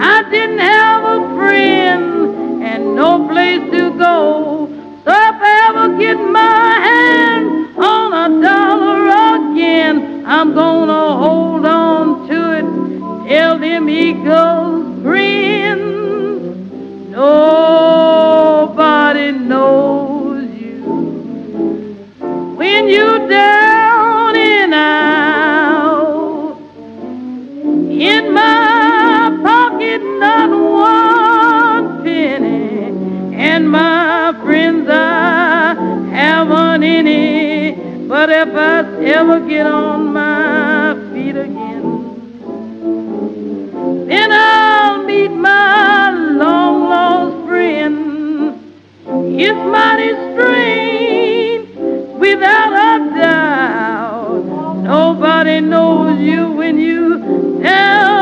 [0.00, 4.66] I didn't have a friend and no place to go.
[5.04, 8.65] So if I ever get my hand on a dollar
[9.76, 12.64] again, I'm gonna hold on to it
[13.28, 15.80] till them eagles grin.
[17.10, 18.52] Nobody
[19.32, 20.82] knows you
[22.56, 23.55] when you down
[38.26, 41.84] But if I ever get on my feet again,
[44.08, 48.60] then I'll meet my long lost friend.
[49.40, 51.68] It's mighty strange
[52.18, 54.44] without a doubt.
[54.82, 58.15] Nobody knows you when you down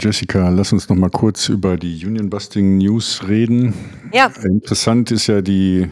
[0.00, 3.74] Jessica, lass uns noch mal kurz über die Union Busting News reden.
[4.12, 4.32] Ja.
[4.42, 5.86] Interessant ist ja die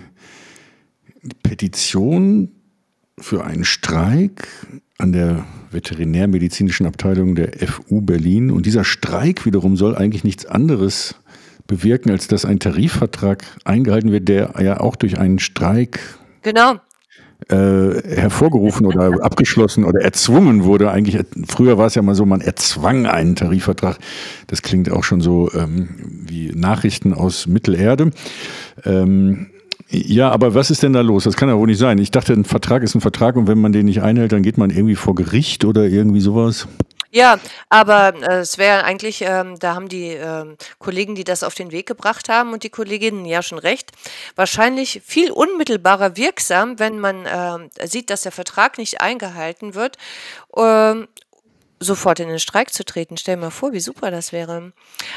[1.43, 2.51] Petition
[3.19, 4.49] für einen Streik
[4.99, 8.51] an der veterinärmedizinischen Abteilung der FU Berlin.
[8.51, 11.15] Und dieser Streik wiederum soll eigentlich nichts anderes
[11.67, 16.01] bewirken, als dass ein Tarifvertrag eingehalten wird, der ja auch durch einen Streik
[16.47, 16.77] Genau.
[17.49, 20.91] Äh, hervorgerufen oder abgeschlossen oder erzwungen wurde.
[20.91, 23.99] Eigentlich, früher war es ja mal so, man erzwang einen Tarifvertrag.
[24.47, 25.89] Das klingt auch schon so ähm,
[26.27, 28.11] wie Nachrichten aus Mittelerde.
[28.85, 29.49] Ähm,
[29.89, 31.25] ja, aber was ist denn da los?
[31.25, 31.99] Das kann ja wohl nicht sein.
[31.99, 34.59] Ich dachte, ein Vertrag ist ein Vertrag und wenn man den nicht einhält, dann geht
[34.59, 36.67] man irgendwie vor Gericht oder irgendwie sowas.
[37.17, 37.39] Ja,
[37.71, 41.73] aber äh, es wäre eigentlich, ähm, da haben die ähm, Kollegen, die das auf den
[41.73, 43.91] Weg gebracht haben und die Kolleginnen ja schon recht,
[44.35, 49.97] wahrscheinlich viel unmittelbarer wirksam, wenn man ähm, sieht, dass der Vertrag nicht eingehalten wird,
[50.59, 51.09] ähm,
[51.81, 53.17] sofort in den Streik zu treten.
[53.17, 54.75] Stell dir mal vor, wie super das wäre.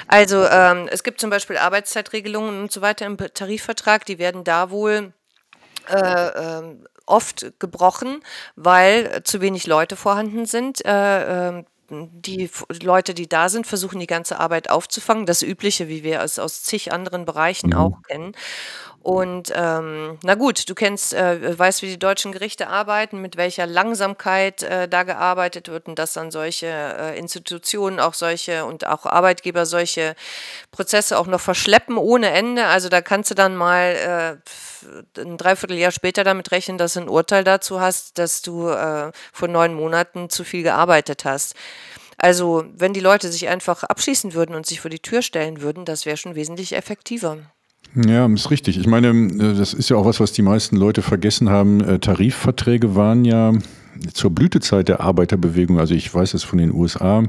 [0.07, 4.69] Also ähm, es gibt zum Beispiel Arbeitszeitregelungen und so weiter im Tarifvertrag, die werden da
[4.71, 5.12] wohl
[5.89, 8.23] äh, ähm, oft gebrochen,
[8.55, 10.85] weil zu wenig Leute vorhanden sind.
[10.85, 12.49] Äh, ähm, die
[12.82, 15.25] Leute, die da sind, versuchen die ganze Arbeit aufzufangen.
[15.25, 18.34] Das Übliche, wie wir es aus zig anderen Bereichen auch kennen.
[19.01, 23.65] Und ähm, na gut, du kennst, äh, weißt, wie die deutschen Gerichte arbeiten, mit welcher
[23.65, 29.05] Langsamkeit äh, da gearbeitet wird und dass dann solche äh, Institutionen auch solche und auch
[29.05, 30.15] Arbeitgeber solche
[30.71, 32.65] Prozesse auch noch verschleppen ohne Ende.
[32.65, 34.41] Also da kannst du dann mal
[35.15, 39.12] äh, ein Dreivierteljahr später damit rechnen, dass du ein Urteil dazu hast, dass du äh,
[39.31, 41.55] vor neun Monaten zu viel gearbeitet hast.
[42.17, 45.85] Also wenn die Leute sich einfach abschließen würden und sich vor die Tür stellen würden,
[45.85, 47.38] das wäre schon wesentlich effektiver.
[47.95, 48.78] Ja, ist richtig.
[48.78, 51.82] Ich meine, äh, das ist ja auch was, was die meisten Leute vergessen haben.
[51.82, 53.54] Äh, Tarifverträge waren ja
[54.13, 57.23] zur Blütezeit der Arbeiterbewegung, also ich weiß es von den USA,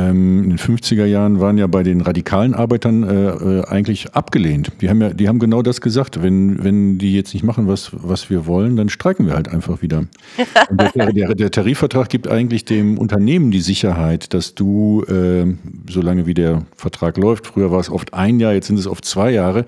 [0.00, 4.72] in den 50er Jahren waren ja bei den radikalen Arbeitern äh, äh, eigentlich abgelehnt.
[4.80, 6.22] Die haben ja, die haben genau das gesagt.
[6.22, 9.82] Wenn, wenn die jetzt nicht machen, was, was wir wollen, dann streiken wir halt einfach
[9.82, 10.04] wieder.
[10.94, 15.44] Der, der, der Tarifvertrag gibt eigentlich dem Unternehmen die Sicherheit, dass du, äh,
[15.88, 19.04] solange wie der Vertrag läuft, früher war es oft ein Jahr, jetzt sind es oft
[19.04, 19.64] zwei Jahre,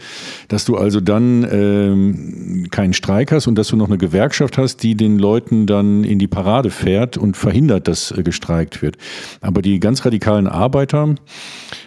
[0.48, 4.82] dass du also dann ähm, keinen Streik hast und dass du noch eine Gewerkschaft hast,
[4.82, 8.96] die den Leuten dann in die Parade fährt und verhindert, dass äh, gestreikt wird.
[9.40, 11.14] Aber die ganz radikalen Arbeiter,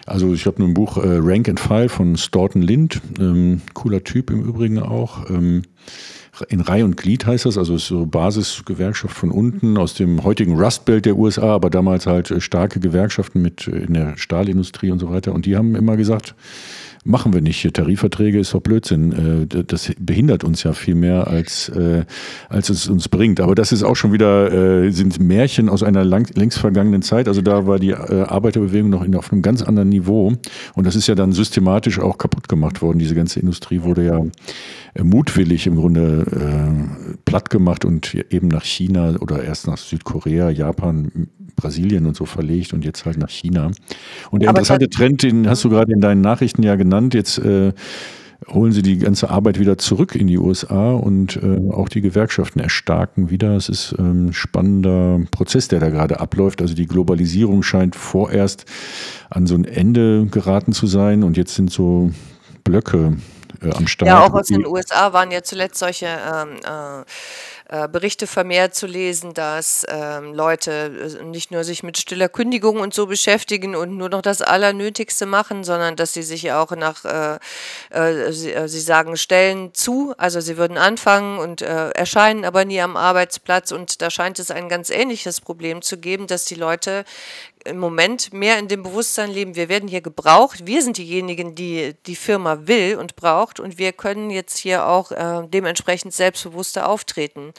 [0.06, 4.30] also ich habe ein Buch äh, Rank and File von Staunton Lind, ähm, cooler Typ
[4.30, 5.28] im Übrigen auch.
[5.30, 5.62] Ähm,
[6.48, 10.84] in Reihe und Glied heißt das, also so Basisgewerkschaft von unten aus dem heutigen Rust
[10.84, 15.00] Belt der USA, aber damals halt äh, starke Gewerkschaften mit äh, in der Stahlindustrie und
[15.00, 15.32] so weiter.
[15.32, 16.34] Und die haben immer gesagt,
[17.04, 17.72] machen wir nicht.
[17.72, 19.46] Tarifverträge ist doch Blödsinn.
[19.50, 22.04] Äh, Das behindert uns ja viel mehr, als, äh,
[22.48, 23.40] als es uns bringt.
[23.40, 27.28] Aber das ist auch schon wieder, äh, sind Märchen aus einer lang, längst vergangenen Zeit.
[27.28, 30.32] Also da war die Arbeiterbewegung noch auf einem ganz anderen Niveau.
[30.74, 32.98] Und das ist ja dann systematisch auch kaputt gemacht worden.
[32.98, 34.22] Diese ganze Industrie wurde ja
[35.02, 36.26] mutwillig im Grunde
[37.24, 41.28] platt gemacht und eben nach China oder erst nach Südkorea, Japan,
[41.60, 43.70] Brasilien und so verlegt und jetzt halt nach China.
[44.30, 47.38] Und der Aber interessante Trend, den hast du gerade in deinen Nachrichten ja genannt, jetzt
[47.38, 47.72] äh,
[48.48, 52.60] holen sie die ganze Arbeit wieder zurück in die USA und äh, auch die Gewerkschaften
[52.60, 53.54] erstarken wieder.
[53.54, 56.62] Es ist ähm, ein spannender Prozess, der da gerade abläuft.
[56.62, 58.64] Also die Globalisierung scheint vorerst
[59.28, 62.10] an so ein Ende geraten zu sein und jetzt sind so
[62.64, 63.16] Blöcke
[63.62, 64.08] äh, am Start.
[64.08, 67.04] Ja, auch aus den USA waren ja zuletzt solche ähm, äh,
[67.72, 72.80] äh, Berichte vermehrt zu lesen, dass ähm, Leute äh, nicht nur sich mit stiller Kündigung
[72.80, 77.04] und so beschäftigen und nur noch das Allernötigste machen, sondern dass sie sich auch nach,
[77.04, 77.38] äh,
[77.90, 82.80] äh, sie, äh, sie, sagen Stellen zu, also sie würden anfangen und erscheinen aber nie
[82.80, 83.70] am Arbeitsplatz.
[83.70, 87.04] Und da scheint es ein ganz ähnliches Problem zu geben, dass die Leute
[87.64, 91.94] im Moment mehr in dem Bewusstsein leben, wir werden hier gebraucht, wir sind diejenigen, die
[92.06, 97.52] die Firma will und braucht und wir können jetzt hier auch äh, dementsprechend selbstbewusster auftreten.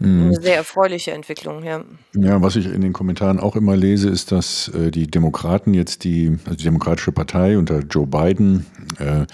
[0.00, 0.22] Mhm.
[0.22, 1.84] Eine sehr erfreuliche Entwicklung, ja.
[2.14, 6.04] Ja, was ich in den Kommentaren auch immer lese, ist, dass äh, die Demokraten jetzt
[6.04, 8.64] die, also die Demokratische Partei unter Joe Biden
[8.98, 9.26] äh,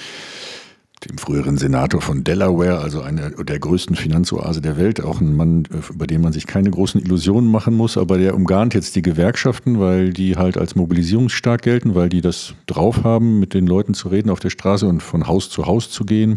[1.04, 5.68] dem früheren Senator von Delaware, also einer der größten Finanzoase der Welt, auch ein Mann,
[5.90, 9.78] über den man sich keine großen Illusionen machen muss, aber der umgarnt jetzt die Gewerkschaften,
[9.78, 14.08] weil die halt als mobilisierungsstark gelten, weil die das drauf haben, mit den Leuten zu
[14.08, 16.36] reden auf der Straße und von Haus zu Haus zu gehen.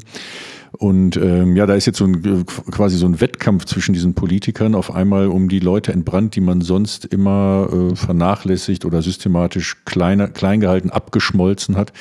[0.77, 4.75] Und ähm, ja, da ist jetzt so ein, quasi so ein Wettkampf zwischen diesen Politikern
[4.75, 10.27] auf einmal um die Leute entbrannt, die man sonst immer äh, vernachlässigt oder systematisch kleiner,
[10.27, 11.91] klein gehalten, abgeschmolzen hat.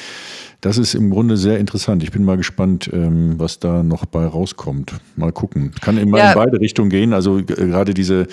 [0.60, 2.02] Das ist im Grunde sehr interessant.
[2.02, 4.94] Ich bin mal gespannt, ähm, was da noch bei rauskommt.
[5.16, 5.72] Mal gucken.
[5.80, 6.32] Kann immer ja.
[6.32, 7.12] in beide Richtungen gehen.
[7.12, 8.26] Also äh, gerade diese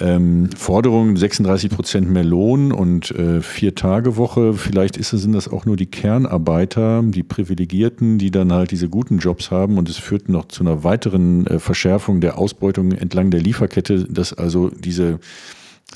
[0.00, 4.54] ähm, Forderung 36 Prozent mehr Lohn und äh, vier Tage Woche.
[4.54, 9.18] Vielleicht ist, sind das auch nur die Kernarbeiter, die Privilegierten, die dann halt diese guten
[9.18, 13.40] Jobs haben und es führt noch zu einer weiteren äh, Verschärfung der Ausbeutung entlang der
[13.40, 15.18] Lieferkette, dass also diese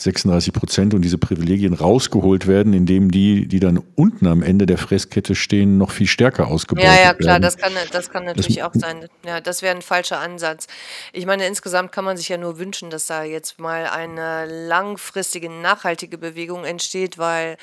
[0.03, 4.79] 36 Prozent und diese Privilegien rausgeholt werden, indem die, die dann unten am Ende der
[4.79, 6.97] Fresskette stehen, noch viel stärker ausgebaut werden.
[6.97, 7.43] Ja, ja, klar, werden.
[7.43, 9.07] das kann, das kann natürlich das, auch sein.
[9.27, 10.67] Ja, das wäre ein falscher Ansatz.
[11.13, 15.51] Ich meine, insgesamt kann man sich ja nur wünschen, dass da jetzt mal eine langfristige,
[15.51, 17.57] nachhaltige Bewegung entsteht, weil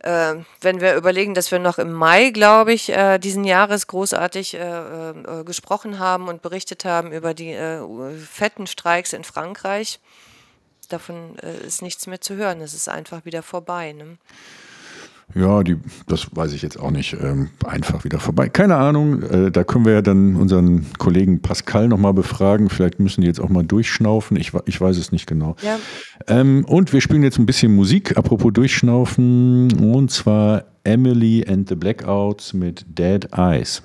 [0.00, 4.54] äh, wenn wir überlegen, dass wir noch im Mai, glaube ich, äh, diesen Jahres großartig
[4.54, 7.80] äh, äh gesprochen haben und berichtet haben über die äh,
[8.18, 10.00] fetten Streiks in Frankreich
[10.88, 12.60] davon äh, ist nichts mehr zu hören.
[12.60, 13.92] Es ist einfach wieder vorbei.
[13.92, 14.18] Ne?
[15.34, 15.76] Ja, die,
[16.06, 17.14] das weiß ich jetzt auch nicht.
[17.14, 18.48] Ähm, einfach wieder vorbei.
[18.48, 19.22] Keine Ahnung.
[19.22, 22.68] Äh, da können wir ja dann unseren Kollegen Pascal nochmal befragen.
[22.68, 24.36] Vielleicht müssen die jetzt auch mal durchschnaufen.
[24.36, 25.56] Ich, ich weiß es nicht genau.
[25.62, 25.78] Ja.
[26.28, 28.16] Ähm, und wir spielen jetzt ein bisschen Musik.
[28.16, 29.72] Apropos durchschnaufen.
[29.80, 33.82] Und zwar Emily and the Blackouts mit Dead Eyes.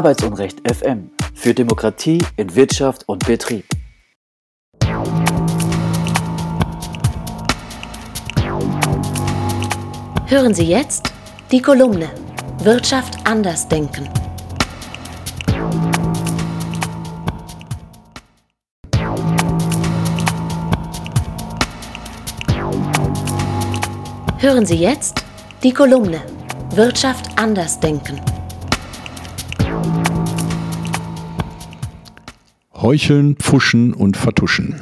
[0.00, 3.66] Arbeitsunrecht FM für Demokratie in Wirtschaft und Betrieb.
[10.26, 11.12] Hören Sie jetzt
[11.52, 12.08] die Kolumne
[12.62, 14.08] Wirtschaft anders denken.
[24.38, 25.22] Hören Sie jetzt
[25.62, 26.22] die Kolumne
[26.74, 28.18] Wirtschaft anders denken.
[32.82, 34.76] Heucheln, Pfuschen und Vertuschen.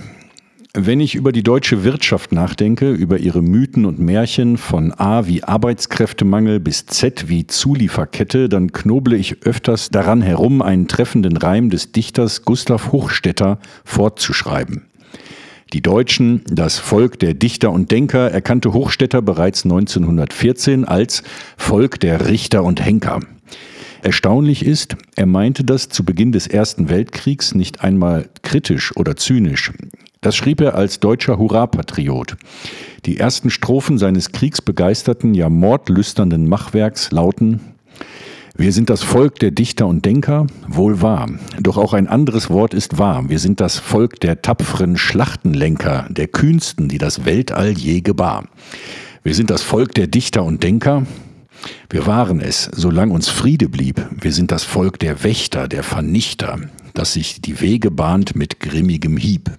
[0.72, 5.42] Wenn ich über die deutsche Wirtschaft nachdenke, über ihre Mythen und Märchen von A wie
[5.42, 11.90] Arbeitskräftemangel bis Z wie Zulieferkette, dann knoble ich öfters daran herum, einen treffenden Reim des
[11.90, 14.84] Dichters Gustav Hochstetter fortzuschreiben.
[15.72, 21.24] Die Deutschen, das Volk der Dichter und Denker, erkannte Hochstetter bereits 1914 als
[21.56, 23.20] Volk der Richter und Henker.
[24.02, 29.72] Erstaunlich ist, er meinte das zu Beginn des Ersten Weltkriegs nicht einmal kritisch oder zynisch.
[30.20, 32.36] Das schrieb er als deutscher Hurra-Patriot.
[33.06, 37.60] Die ersten Strophen seines kriegsbegeisterten, ja mordlüsternden Machwerks lauten
[38.60, 41.30] wir sind das Volk der Dichter und Denker, wohl wahr.
[41.60, 43.28] Doch auch ein anderes Wort ist wahr.
[43.28, 48.48] Wir sind das Volk der tapferen Schlachtenlenker, der kühnsten, die das Weltall je gebar.
[49.22, 51.04] Wir sind das Volk der Dichter und Denker,
[51.90, 54.04] wir waren es, solange uns Friede blieb.
[54.20, 56.58] Wir sind das Volk der Wächter, der Vernichter,
[56.94, 59.50] das sich die Wege bahnt mit grimmigem Hieb.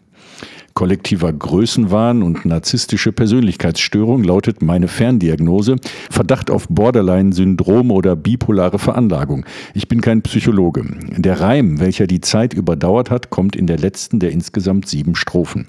[0.73, 5.75] Kollektiver Größenwahn und narzisstische Persönlichkeitsstörung lautet meine Ferndiagnose.
[6.09, 9.45] Verdacht auf Borderline-Syndrom oder bipolare Veranlagung.
[9.73, 10.85] Ich bin kein Psychologe.
[11.17, 15.67] Der Reim, welcher die Zeit überdauert hat, kommt in der letzten der insgesamt sieben Strophen.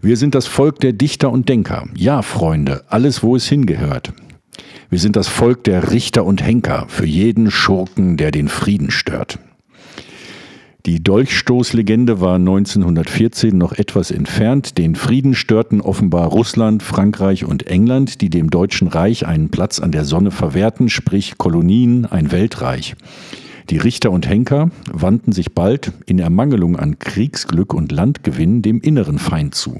[0.00, 1.88] Wir sind das Volk der Dichter und Denker.
[1.96, 4.12] Ja, Freunde, alles, wo es hingehört.
[4.90, 9.38] Wir sind das Volk der Richter und Henker für jeden Schurken, der den Frieden stört.
[10.84, 14.78] Die Dolchstoßlegende war 1914 noch etwas entfernt.
[14.78, 19.92] Den Frieden störten offenbar Russland, Frankreich und England, die dem Deutschen Reich einen Platz an
[19.92, 22.96] der Sonne verwehrten, sprich Kolonien, ein Weltreich.
[23.70, 29.20] Die Richter und Henker wandten sich bald in Ermangelung an Kriegsglück und Landgewinn dem inneren
[29.20, 29.78] Feind zu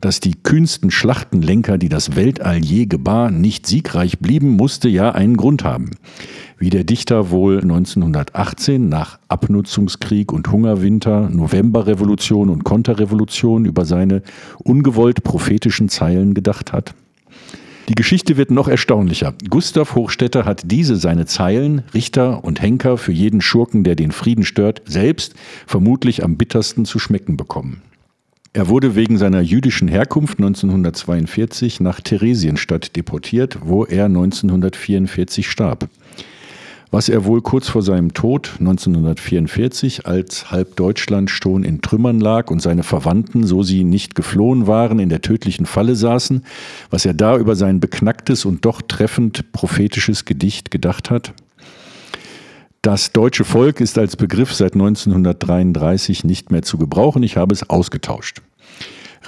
[0.00, 5.36] dass die kühnsten Schlachtenlenker, die das Weltall je gebar, nicht siegreich blieben, musste ja einen
[5.36, 5.90] Grund haben.
[6.58, 14.22] Wie der Dichter wohl 1918 nach Abnutzungskrieg und Hungerwinter, Novemberrevolution und Konterrevolution über seine
[14.58, 16.94] ungewollt prophetischen Zeilen gedacht hat.
[17.88, 19.34] Die Geschichte wird noch erstaunlicher.
[19.48, 24.44] Gustav Hochstetter hat diese seine Zeilen, Richter und Henker für jeden Schurken, der den Frieden
[24.44, 25.34] stört, selbst
[25.66, 27.82] vermutlich am bittersten zu schmecken bekommen.
[28.52, 35.88] Er wurde wegen seiner jüdischen Herkunft 1942 nach Theresienstadt deportiert, wo er 1944 starb.
[36.90, 42.50] Was er wohl kurz vor seinem Tod 1944, als halb Deutschland schon in Trümmern lag
[42.50, 46.42] und seine Verwandten, so sie nicht geflohen waren, in der tödlichen Falle saßen,
[46.90, 51.34] was er da über sein beknacktes und doch treffend prophetisches Gedicht gedacht hat?
[52.82, 57.22] Das deutsche Volk ist als Begriff seit 1933 nicht mehr zu gebrauchen.
[57.22, 58.40] Ich habe es ausgetauscht.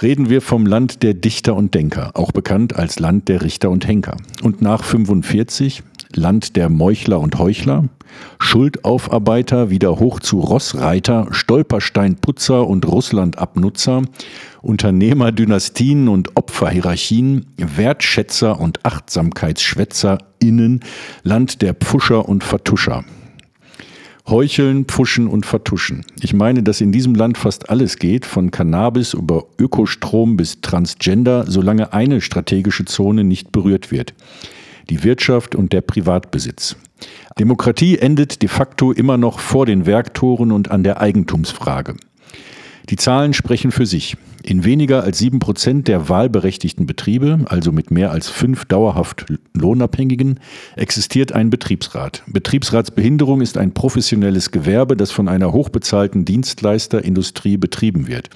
[0.01, 3.85] Reden wir vom Land der Dichter und Denker, auch bekannt als Land der Richter und
[3.87, 4.17] Henker.
[4.41, 5.83] Und nach 45
[6.15, 7.89] Land der Meuchler und Heuchler,
[8.39, 14.01] Schuldaufarbeiter wieder hoch zu Rossreiter, Stolpersteinputzer und Russlandabnutzer,
[14.63, 20.79] Unternehmerdynastien und Opferhierarchien, Wertschätzer und AchtsamkeitsschwätzerInnen,
[21.21, 23.05] Land der Pfuscher und Vertuscher.
[24.27, 26.05] Heucheln, Pfuschen und Vertuschen.
[26.21, 31.45] Ich meine, dass in diesem Land fast alles geht, von Cannabis über Ökostrom bis Transgender,
[31.47, 34.13] solange eine strategische Zone nicht berührt wird.
[34.89, 36.77] Die Wirtschaft und der Privatbesitz.
[37.37, 41.95] Demokratie endet de facto immer noch vor den Werktoren und an der Eigentumsfrage.
[42.89, 44.17] Die Zahlen sprechen für sich.
[44.45, 50.41] In weniger als sieben Prozent der wahlberechtigten Betriebe, also mit mehr als fünf dauerhaft Lohnabhängigen,
[50.75, 52.23] existiert ein Betriebsrat.
[52.27, 58.29] Betriebsratsbehinderung ist ein professionelles Gewerbe, das von einer hochbezahlten Dienstleisterindustrie betrieben wird.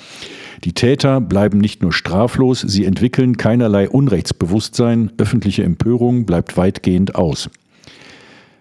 [0.64, 7.50] Die Täter bleiben nicht nur straflos, sie entwickeln keinerlei Unrechtsbewusstsein, öffentliche Empörung bleibt weitgehend aus.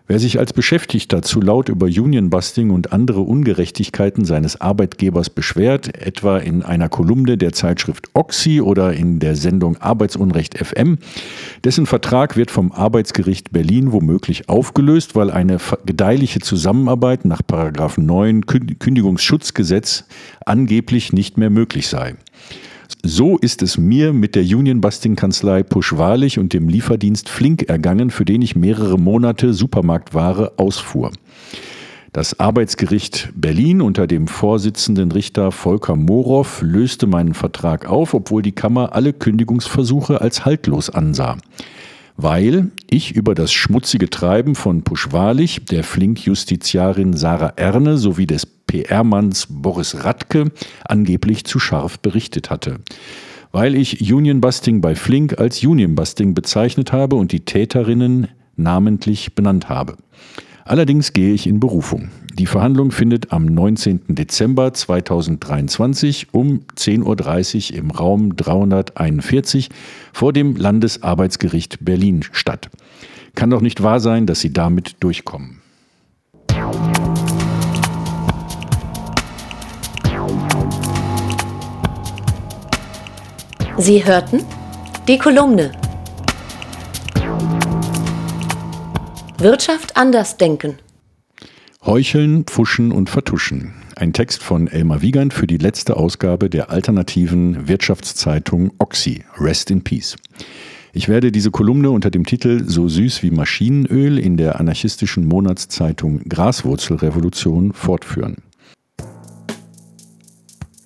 [0.09, 6.39] Wer sich als Beschäftigter zu laut über Unionbusting und andere Ungerechtigkeiten seines Arbeitgebers beschwert, etwa
[6.39, 10.99] in einer Kolumne der Zeitschrift Oxy oder in der Sendung Arbeitsunrecht FM,
[11.65, 17.43] dessen Vertrag wird vom Arbeitsgericht Berlin womöglich aufgelöst, weil eine gedeihliche Zusammenarbeit nach
[17.97, 20.05] 9 Kündigungsschutzgesetz
[20.45, 22.15] angeblich nicht mehr möglich sei.
[23.09, 28.43] So ist es mir mit der Union-Busting-Kanzlei Puschwalich und dem Lieferdienst Flink ergangen, für den
[28.43, 31.13] ich mehrere Monate Supermarktware ausfuhr.
[32.13, 38.51] Das Arbeitsgericht Berlin unter dem Vorsitzenden Richter Volker Morow löste meinen Vertrag auf, obwohl die
[38.51, 41.37] Kammer alle Kündigungsversuche als haltlos ansah.
[42.17, 49.47] Weil ich über das schmutzige Treiben von Puschwalich, der Flink-Justiziarin Sarah Erne sowie des PR-Manns
[49.49, 50.53] Boris Radke
[50.85, 52.81] angeblich zu scharf berichtet hatte
[53.53, 59.97] weil ich Unionbusting bei Flink als Unionbusting bezeichnet habe und die Täterinnen namentlich benannt habe.
[60.67, 62.11] Allerdings gehe ich in Berufung.
[62.35, 64.01] Die Verhandlung findet am 19.
[64.09, 69.71] Dezember 2023 um 10.30 Uhr im Raum 341
[70.13, 72.69] vor dem Landesarbeitsgericht Berlin statt.
[73.35, 75.63] Kann doch nicht wahr sein, dass Sie damit durchkommen.
[83.79, 84.43] Sie hörten
[85.07, 85.71] die Kolumne
[89.37, 90.77] Wirtschaft anders denken.
[91.85, 93.75] Heucheln, Pfuschen und Vertuschen.
[93.95, 99.25] Ein Text von Elmar Wiegand für die letzte Ausgabe der alternativen Wirtschaftszeitung Oxy.
[99.39, 100.17] Rest in Peace.
[100.95, 106.21] Ich werde diese Kolumne unter dem Titel So süß wie Maschinenöl in der anarchistischen Monatszeitung
[106.27, 108.37] Graswurzelrevolution fortführen.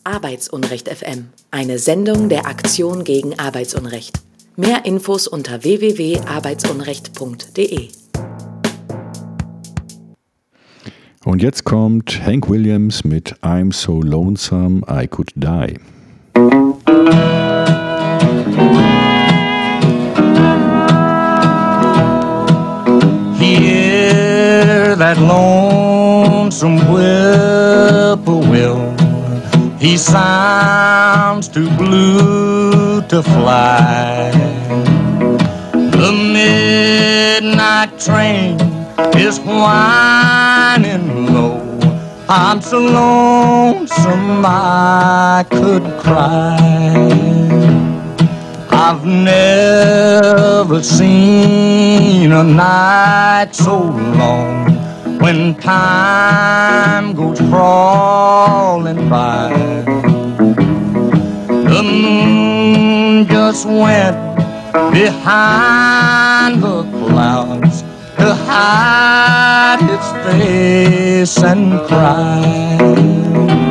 [0.05, 4.21] Arbeitsunrecht FM, eine Sendung der Aktion gegen Arbeitsunrecht.
[4.57, 7.89] Mehr Infos unter www.arbeitsunrecht.de.
[11.25, 15.77] Und jetzt kommt Hank Williams mit I'm So Lonesome I Could Die.
[23.39, 28.90] Hear that lonesome whippoorwill.
[29.81, 34.31] He sounds too blue to fly.
[35.73, 38.61] The midnight train
[39.17, 41.63] is whining low.
[42.29, 46.59] I'm so lonesome I could cry.
[48.71, 54.80] I've never seen a night so long
[55.31, 59.49] when time goes crawling by.
[61.73, 64.19] The moon just went
[64.93, 67.83] behind the clouds
[68.19, 73.70] to hide its face and cry.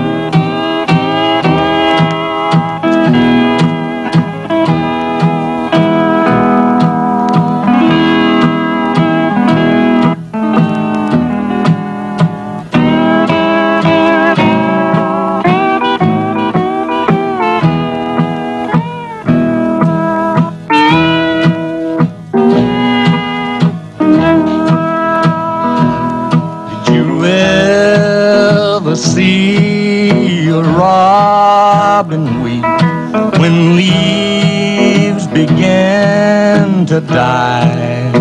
[37.09, 38.11] Die.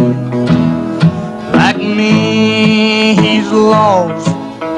[1.53, 4.27] Like me, he's lost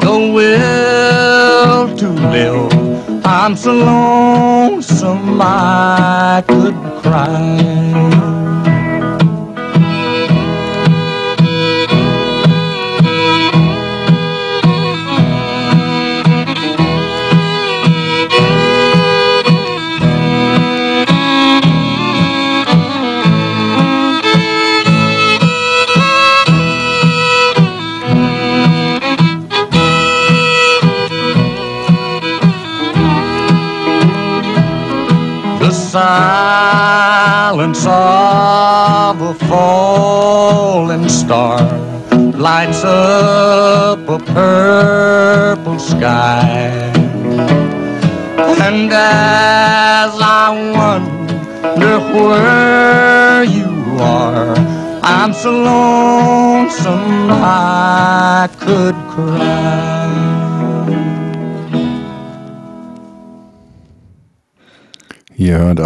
[0.01, 3.25] the will to live.
[3.25, 5.90] I'm so lonesome I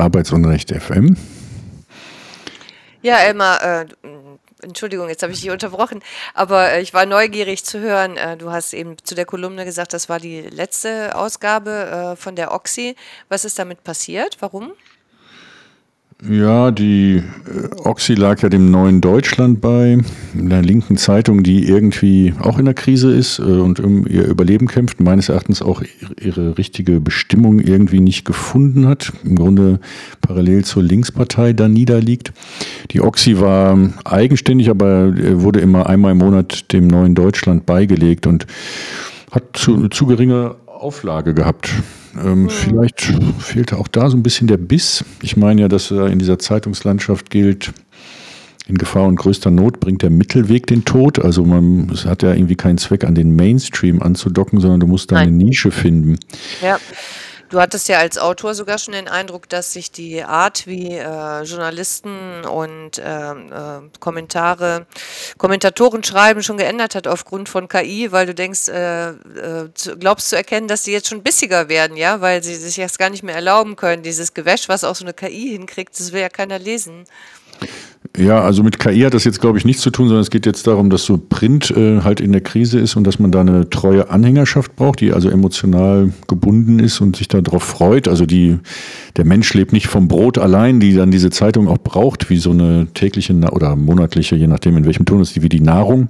[0.05, 1.17] Arbeitsunrecht FM.
[3.01, 3.87] Ja, Elmar, äh,
[4.61, 6.03] Entschuldigung, jetzt habe ich dich unterbrochen,
[6.35, 8.19] aber äh, ich war neugierig zu hören.
[8.19, 12.37] Äh, du hast eben zu der Kolumne gesagt, das war die letzte Ausgabe äh, von
[12.37, 12.97] der Oxy.
[13.31, 14.37] Was ist damit passiert?
[14.41, 14.73] Warum?
[16.29, 19.99] Ja, die äh, Oxy lag ja dem neuen Deutschland bei,
[20.39, 24.67] einer linken Zeitung, die irgendwie auch in der Krise ist äh, und um ihr Überleben
[24.67, 25.83] kämpft, meines Erachtens auch
[26.19, 29.81] ihre richtige Bestimmung irgendwie nicht gefunden hat, im Grunde
[30.23, 32.33] parallel zur Linkspartei da niederliegt.
[32.93, 38.27] Die Oxy war eigenständig, aber äh, wurde immer einmal im Monat dem neuen Deutschland beigelegt
[38.27, 38.47] und
[39.31, 40.55] hat zu, zu geringe
[40.85, 41.71] Auflage gehabt.
[42.23, 45.05] Ähm, vielleicht fehlte auch da so ein bisschen der Biss.
[45.23, 47.73] Ich meine ja, dass in dieser Zeitungslandschaft gilt,
[48.67, 51.19] in Gefahr und größter Not bringt der Mittelweg den Tod.
[51.19, 55.11] Also man, es hat ja irgendwie keinen Zweck, an den Mainstream anzudocken, sondern du musst
[55.11, 56.19] da eine Nische finden.
[56.63, 56.79] Ja.
[57.55, 61.43] Du hattest ja als Autor sogar schon den Eindruck, dass sich die Art, wie äh,
[61.45, 64.87] Journalisten und äh, äh, Kommentare,
[65.39, 69.69] Kommentatoren schreiben, schon geändert hat aufgrund von KI, weil du denkst, äh, äh,
[70.01, 73.11] glaubst zu erkennen, dass die jetzt schon bissiger werden, ja, weil sie sich das gar
[73.11, 74.03] nicht mehr erlauben können.
[74.03, 77.05] Dieses Gewäsch, was auch so eine KI hinkriegt, das will ja keiner lesen.
[78.17, 80.47] Ja, also mit KI hat das jetzt, glaube ich, nichts zu tun, sondern es geht
[80.47, 83.41] jetzt darum, dass so Print äh, halt in der Krise ist und dass man da
[83.41, 88.07] eine treue Anhängerschaft braucht, die also emotional gebunden ist und sich darauf freut.
[88.07, 88.59] Also die,
[89.17, 92.51] der Mensch lebt nicht vom Brot allein, die dann diese Zeitung auch braucht, wie so
[92.51, 96.07] eine tägliche oder monatliche, je nachdem in welchem Ton die wie die Nahrung.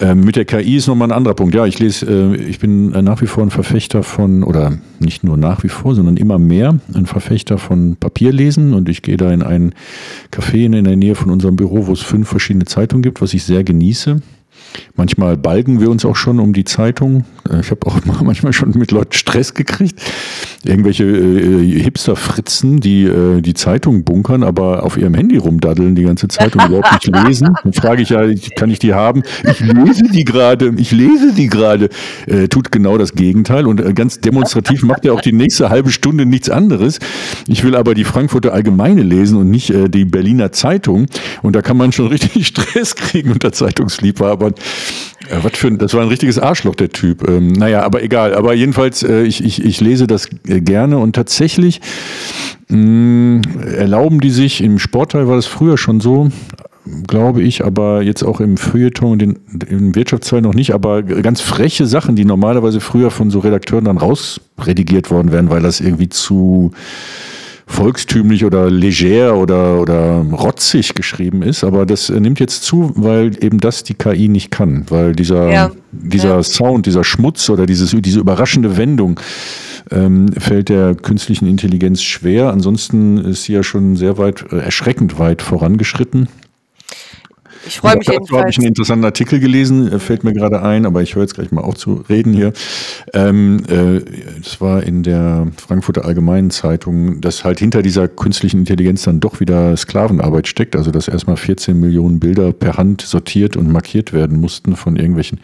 [0.00, 1.54] Ähm, mit der KI ist nochmal ein anderer Punkt.
[1.54, 5.36] Ja, ich lese, äh, ich bin nach wie vor ein Verfechter von, oder nicht nur
[5.36, 9.42] nach wie vor, sondern immer mehr ein Verfechter von Papierlesen und ich gehe da in
[9.42, 9.74] ein
[10.32, 13.44] Café in der Nähe von unserem Büro, wo es fünf verschiedene Zeitungen gibt, was ich
[13.44, 14.20] sehr genieße.
[14.94, 17.24] Manchmal balgen wir uns auch schon um die Zeitung.
[17.48, 20.00] Äh, ich habe auch manchmal schon mit Leuten Stress gekriegt.
[20.64, 26.28] Irgendwelche äh, Hipster-Fritzen, die äh, die Zeitung bunkern, aber auf ihrem Handy rumdaddeln, die ganze
[26.28, 27.48] Zeitung überhaupt nicht lesen.
[27.62, 28.22] Dann frage ich ja,
[28.56, 29.22] kann ich die haben?
[29.44, 31.88] Ich lese die gerade, ich lese die gerade.
[32.26, 35.90] Äh, tut genau das Gegenteil und äh, ganz demonstrativ macht er auch die nächste halbe
[35.90, 36.98] Stunde nichts anderes.
[37.46, 41.06] Ich will aber die Frankfurter Allgemeine lesen und nicht äh, die Berliner Zeitung.
[41.42, 44.54] Und da kann man schon richtig Stress kriegen unter Zeitungsliebhabern.
[45.30, 47.28] Ja, was für ein, das war ein richtiges Arschloch, der Typ.
[47.28, 48.34] Ähm, naja, aber egal.
[48.34, 51.80] Aber jedenfalls, äh, ich, ich, ich lese das äh, gerne und tatsächlich
[52.68, 53.42] mh, mm,
[53.76, 56.30] erlauben die sich, im Sportteil war das früher schon so,
[57.06, 59.22] glaube ich, aber jetzt auch im Feuilleton und
[59.68, 63.98] im Wirtschaftsteil noch nicht, aber ganz freche Sachen, die normalerweise früher von so Redakteuren dann
[63.98, 66.72] rausredigiert worden wären, weil das irgendwie zu
[67.70, 73.60] volkstümlich oder leger oder, oder rotzig geschrieben ist, aber das nimmt jetzt zu, weil eben
[73.60, 75.70] das die KI nicht kann, weil dieser, ja.
[75.92, 76.42] dieser ja.
[76.42, 79.20] Sound, dieser Schmutz oder dieses, diese überraschende Wendung
[79.90, 82.52] ähm, fällt der künstlichen Intelligenz schwer.
[82.52, 86.28] Ansonsten ist sie ja schon sehr weit, äh, erschreckend weit vorangeschritten.
[87.66, 88.28] Ich freue mich jedenfalls.
[88.28, 91.22] Dazu habe ich einen interessanten Artikel gelesen, äh, fällt mir gerade ein, aber ich höre
[91.22, 92.52] jetzt gleich mal auf zu reden hier.
[93.12, 94.00] Ähm, äh,
[94.42, 99.40] das war in der Frankfurter Allgemeinen Zeitung, dass halt hinter dieser künstlichen Intelligenz dann doch
[99.40, 104.40] wieder Sklavenarbeit steckt, also dass erstmal 14 Millionen Bilder per Hand sortiert und markiert werden
[104.40, 105.40] mussten von irgendwelchen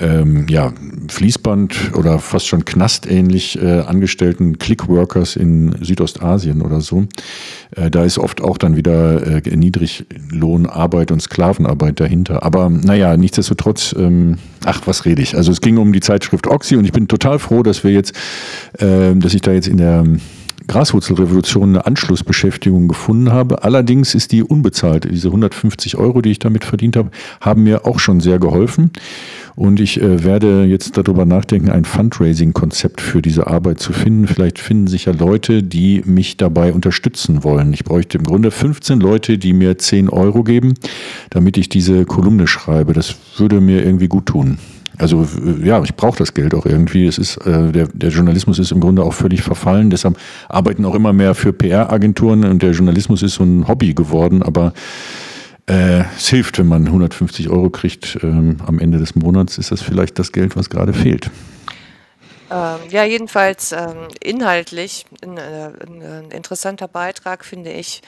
[0.00, 0.72] ähm, ja,
[1.08, 7.06] Fließband oder fast schon knastähnlich äh, angestellten Clickworkers in Südostasien oder so.
[7.76, 12.42] Äh, da ist oft auch dann wieder äh, Niedriglohnarbeit und Sklavenarbeit dahinter.
[12.42, 15.36] Aber naja, nichtsdestotrotz, ähm, ach, was rede ich?
[15.36, 18.14] Also es ging um die Zeitschrift Oxy und ich bin total froh, dass wir jetzt,
[18.78, 20.04] äh, dass ich da jetzt in der
[20.70, 23.64] Graswurzelrevolution eine Anschlussbeschäftigung gefunden habe.
[23.64, 25.08] Allerdings ist die unbezahlt.
[25.10, 27.10] Diese 150 Euro, die ich damit verdient habe,
[27.40, 28.92] haben mir auch schon sehr geholfen.
[29.56, 34.28] Und ich äh, werde jetzt darüber nachdenken, ein Fundraising-Konzept für diese Arbeit zu finden.
[34.28, 37.72] Vielleicht finden sich ja Leute, die mich dabei unterstützen wollen.
[37.72, 40.74] Ich bräuchte im Grunde 15 Leute, die mir 10 Euro geben,
[41.30, 42.92] damit ich diese Kolumne schreibe.
[42.92, 44.58] Das würde mir irgendwie gut tun.
[45.00, 45.26] Also
[45.64, 47.06] ja, ich brauche das Geld auch irgendwie.
[47.06, 49.88] Es ist äh, der, der Journalismus ist im Grunde auch völlig verfallen.
[49.88, 54.42] Deshalb arbeiten auch immer mehr für PR-Agenturen und der Journalismus ist so ein Hobby geworden.
[54.42, 54.74] Aber
[55.66, 59.56] äh, es hilft, wenn man 150 Euro kriegt ähm, am Ende des Monats.
[59.56, 61.30] Ist das vielleicht das Geld, was gerade fehlt?
[62.50, 68.02] Ähm, ja, jedenfalls ähm, inhaltlich ein, äh, ein, interessanter Beitrag, finde ich.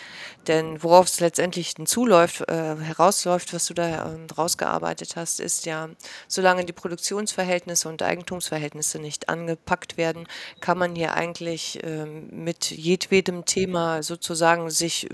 [0.49, 5.89] Denn worauf es letztendlich zuläuft, äh, herausläuft, was du da ähm, rausgearbeitet hast, ist ja,
[6.27, 10.27] solange die Produktionsverhältnisse und Eigentumsverhältnisse nicht angepackt werden,
[10.61, 15.09] kann man hier eigentlich ähm, mit jedwedem Thema sozusagen sich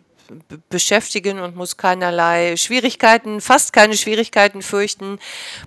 [0.68, 5.18] beschäftigen und muss keinerlei Schwierigkeiten, fast keine Schwierigkeiten fürchten.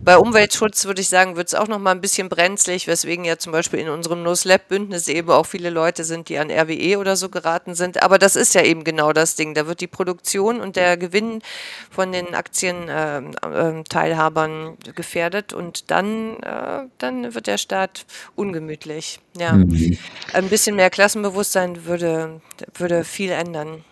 [0.02, 3.38] Bei Umweltschutz würde ich sagen, wird es auch noch mal ein bisschen brenzlig, weswegen ja
[3.38, 7.30] zum Beispiel in unserem No-Slap-Bündnis eben auch viele Leute sind, die an RWE oder so
[7.30, 8.02] geraten sind.
[8.04, 9.54] Aber das ist ja eben genau das Ding.
[9.54, 11.42] Da wird die Produktion und der Gewinn
[11.90, 18.06] von den Aktienteilhabern ähm, äh, gefährdet und dann, äh, dann wird der Staat
[18.36, 19.20] ungemütlich.
[19.38, 19.54] Ja.
[19.54, 19.98] Mhm.
[20.34, 22.42] Ein bisschen mehr Klassenbewusstsein würde,
[22.76, 23.84] würde viel ändern.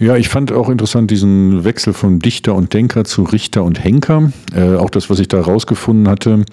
[0.00, 4.30] Ja, ich fand auch interessant diesen Wechsel von Dichter und Denker zu Richter und Henker.
[4.54, 6.44] Äh, auch das, was ich da rausgefunden hatte.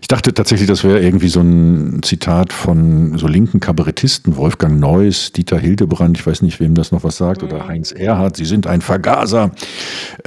[0.00, 5.30] Ich dachte tatsächlich, das wäre irgendwie so ein Zitat von so linken Kabarettisten, Wolfgang Neuss,
[5.32, 7.68] Dieter Hildebrand, ich weiß nicht, wem das noch was sagt, oder mhm.
[7.68, 9.50] Heinz Erhardt, sie sind ein Vergaser.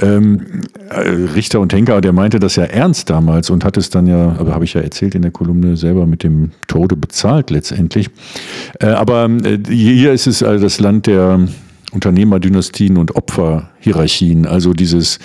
[0.00, 0.60] Ähm,
[0.90, 1.00] äh,
[1.34, 4.54] Richter und Henker, der meinte das ja ernst damals und hat es dann ja, aber
[4.54, 8.10] habe ich ja erzählt in der Kolumne, selber mit dem Tode bezahlt letztendlich.
[8.78, 11.48] Äh, aber äh, hier ist es also das Land der
[11.92, 14.46] Unternehmerdynastien und Opferhierarchien.
[14.46, 15.18] Also dieses,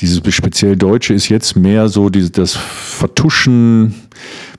[0.00, 3.94] dieses speziell Deutsche ist jetzt mehr so dieses, das Vertuschen.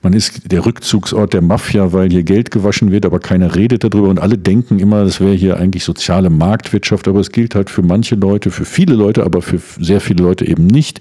[0.02, 4.10] Man ist der Rückzugsort der Mafia, weil hier Geld gewaschen wird, aber keiner redet darüber
[4.10, 7.82] und alle denken immer, das wäre hier eigentlich soziale Marktwirtschaft, aber es gilt halt für
[7.82, 11.00] manche Leute, für viele Leute, aber für sehr viele Leute eben nicht.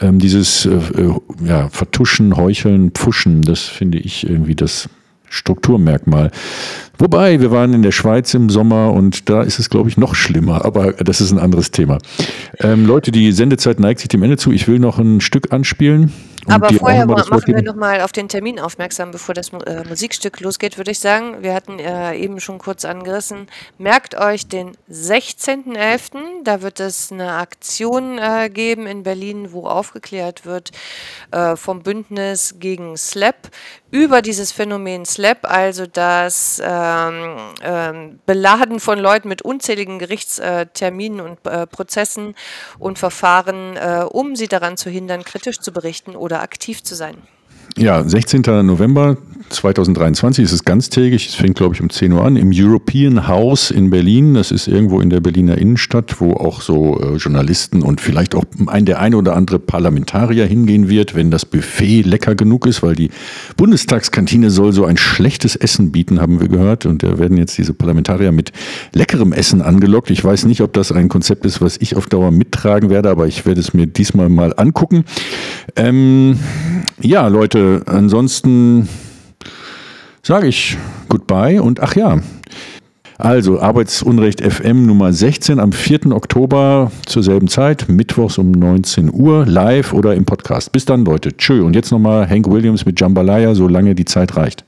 [0.00, 4.88] Ähm, dieses äh, äh ja, Vertuschen, Heucheln, Pfuschen, das finde ich irgendwie das
[5.28, 6.30] Strukturmerkmal.
[6.98, 10.14] Wobei, wir waren in der Schweiz im Sommer und da ist es, glaube ich, noch
[10.14, 11.98] schlimmer, aber das ist ein anderes Thema.
[12.60, 14.50] Ähm, Leute, die Sendezeit neigt sich dem Ende zu.
[14.52, 16.12] Ich will noch ein Stück anspielen.
[16.48, 20.92] Aber vorher machen wir nochmal auf den Termin aufmerksam, bevor das äh, Musikstück losgeht, würde
[20.92, 21.42] ich sagen.
[21.42, 23.48] Wir hatten äh, eben schon kurz angerissen.
[23.78, 30.46] Merkt euch den 16.11., da wird es eine Aktion äh, geben in Berlin, wo aufgeklärt
[30.46, 30.70] wird
[31.32, 33.50] äh, vom Bündnis gegen SLAP
[33.96, 41.38] über dieses Phänomen SLAP, also das ähm, ähm, Beladen von Leuten mit unzähligen Gerichtsterminen und
[41.46, 42.34] äh, Prozessen
[42.78, 47.16] und Verfahren, äh, um sie daran zu hindern, kritisch zu berichten oder aktiv zu sein.
[47.78, 48.42] Ja, 16.
[48.66, 49.16] November
[49.48, 51.26] 2023 ist es ganztägig.
[51.26, 54.34] Es fängt, glaube ich, um 10 Uhr an im European House in Berlin.
[54.34, 58.44] Das ist irgendwo in der Berliner Innenstadt, wo auch so äh, Journalisten und vielleicht auch
[58.66, 62.94] ein, der eine oder andere Parlamentarier hingehen wird, wenn das Buffet lecker genug ist, weil
[62.94, 63.10] die
[63.56, 66.86] Bundestagskantine soll so ein schlechtes Essen bieten, haben wir gehört.
[66.86, 68.52] Und da werden jetzt diese Parlamentarier mit
[68.92, 70.10] leckerem Essen angelockt.
[70.10, 73.26] Ich weiß nicht, ob das ein Konzept ist, was ich auf Dauer mittragen werde, aber
[73.26, 75.04] ich werde es mir diesmal mal angucken.
[75.76, 76.38] Ähm,
[77.00, 78.88] ja, Leute, ansonsten
[80.26, 80.76] sage ich
[81.08, 82.18] Goodbye und ach ja.
[83.16, 86.10] Also Arbeitsunrecht FM Nummer 16 am 4.
[86.10, 90.72] Oktober zur selben Zeit, mittwochs um 19 Uhr, live oder im Podcast.
[90.72, 91.34] Bis dann, Leute.
[91.36, 91.62] Tschö.
[91.62, 94.64] Und jetzt nochmal Hank Williams mit Jambalaya, solange die Zeit reicht.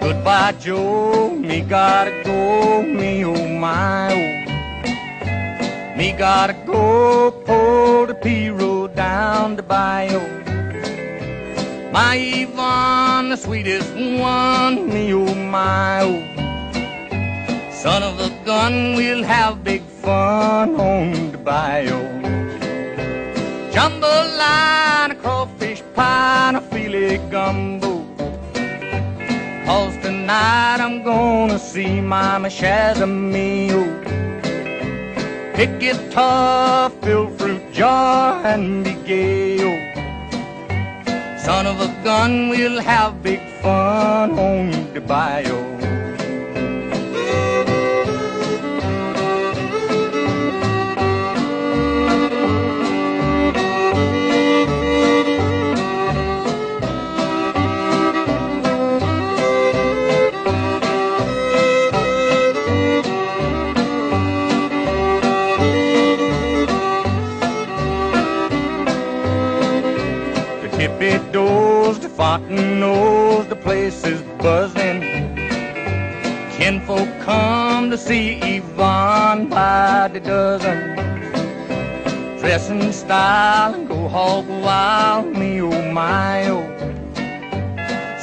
[0.00, 1.32] Goodbye, Joe.
[1.38, 4.41] Me gotta go, me oh my oh.
[6.02, 10.18] Me gotta go pull the P road down to Bio.
[11.92, 17.70] My Yvonne, the sweetest one, me oh my oh.
[17.70, 22.00] Son of a gun, we'll have big fun on the bio.
[23.70, 28.04] Jambalaya, crawfish pie, and a filet gumbo.
[29.66, 34.11] Cause tonight I'm gonna see Mama Shazamio.
[35.54, 39.58] Pick guitar, fill fruit jar, and be gay.
[39.60, 39.78] Oh.
[41.38, 45.71] Son of a gun, we'll have big fun on the bayou.
[72.32, 75.02] Fontaine knows the place is buzzing.
[76.56, 80.96] Kinfolk come to see Yvonne by the dozen.
[82.38, 86.64] Dress in style and go hog wild, me oh my oh.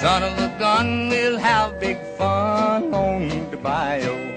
[0.01, 4.28] Son of a gun, we'll have big fun on the bayou.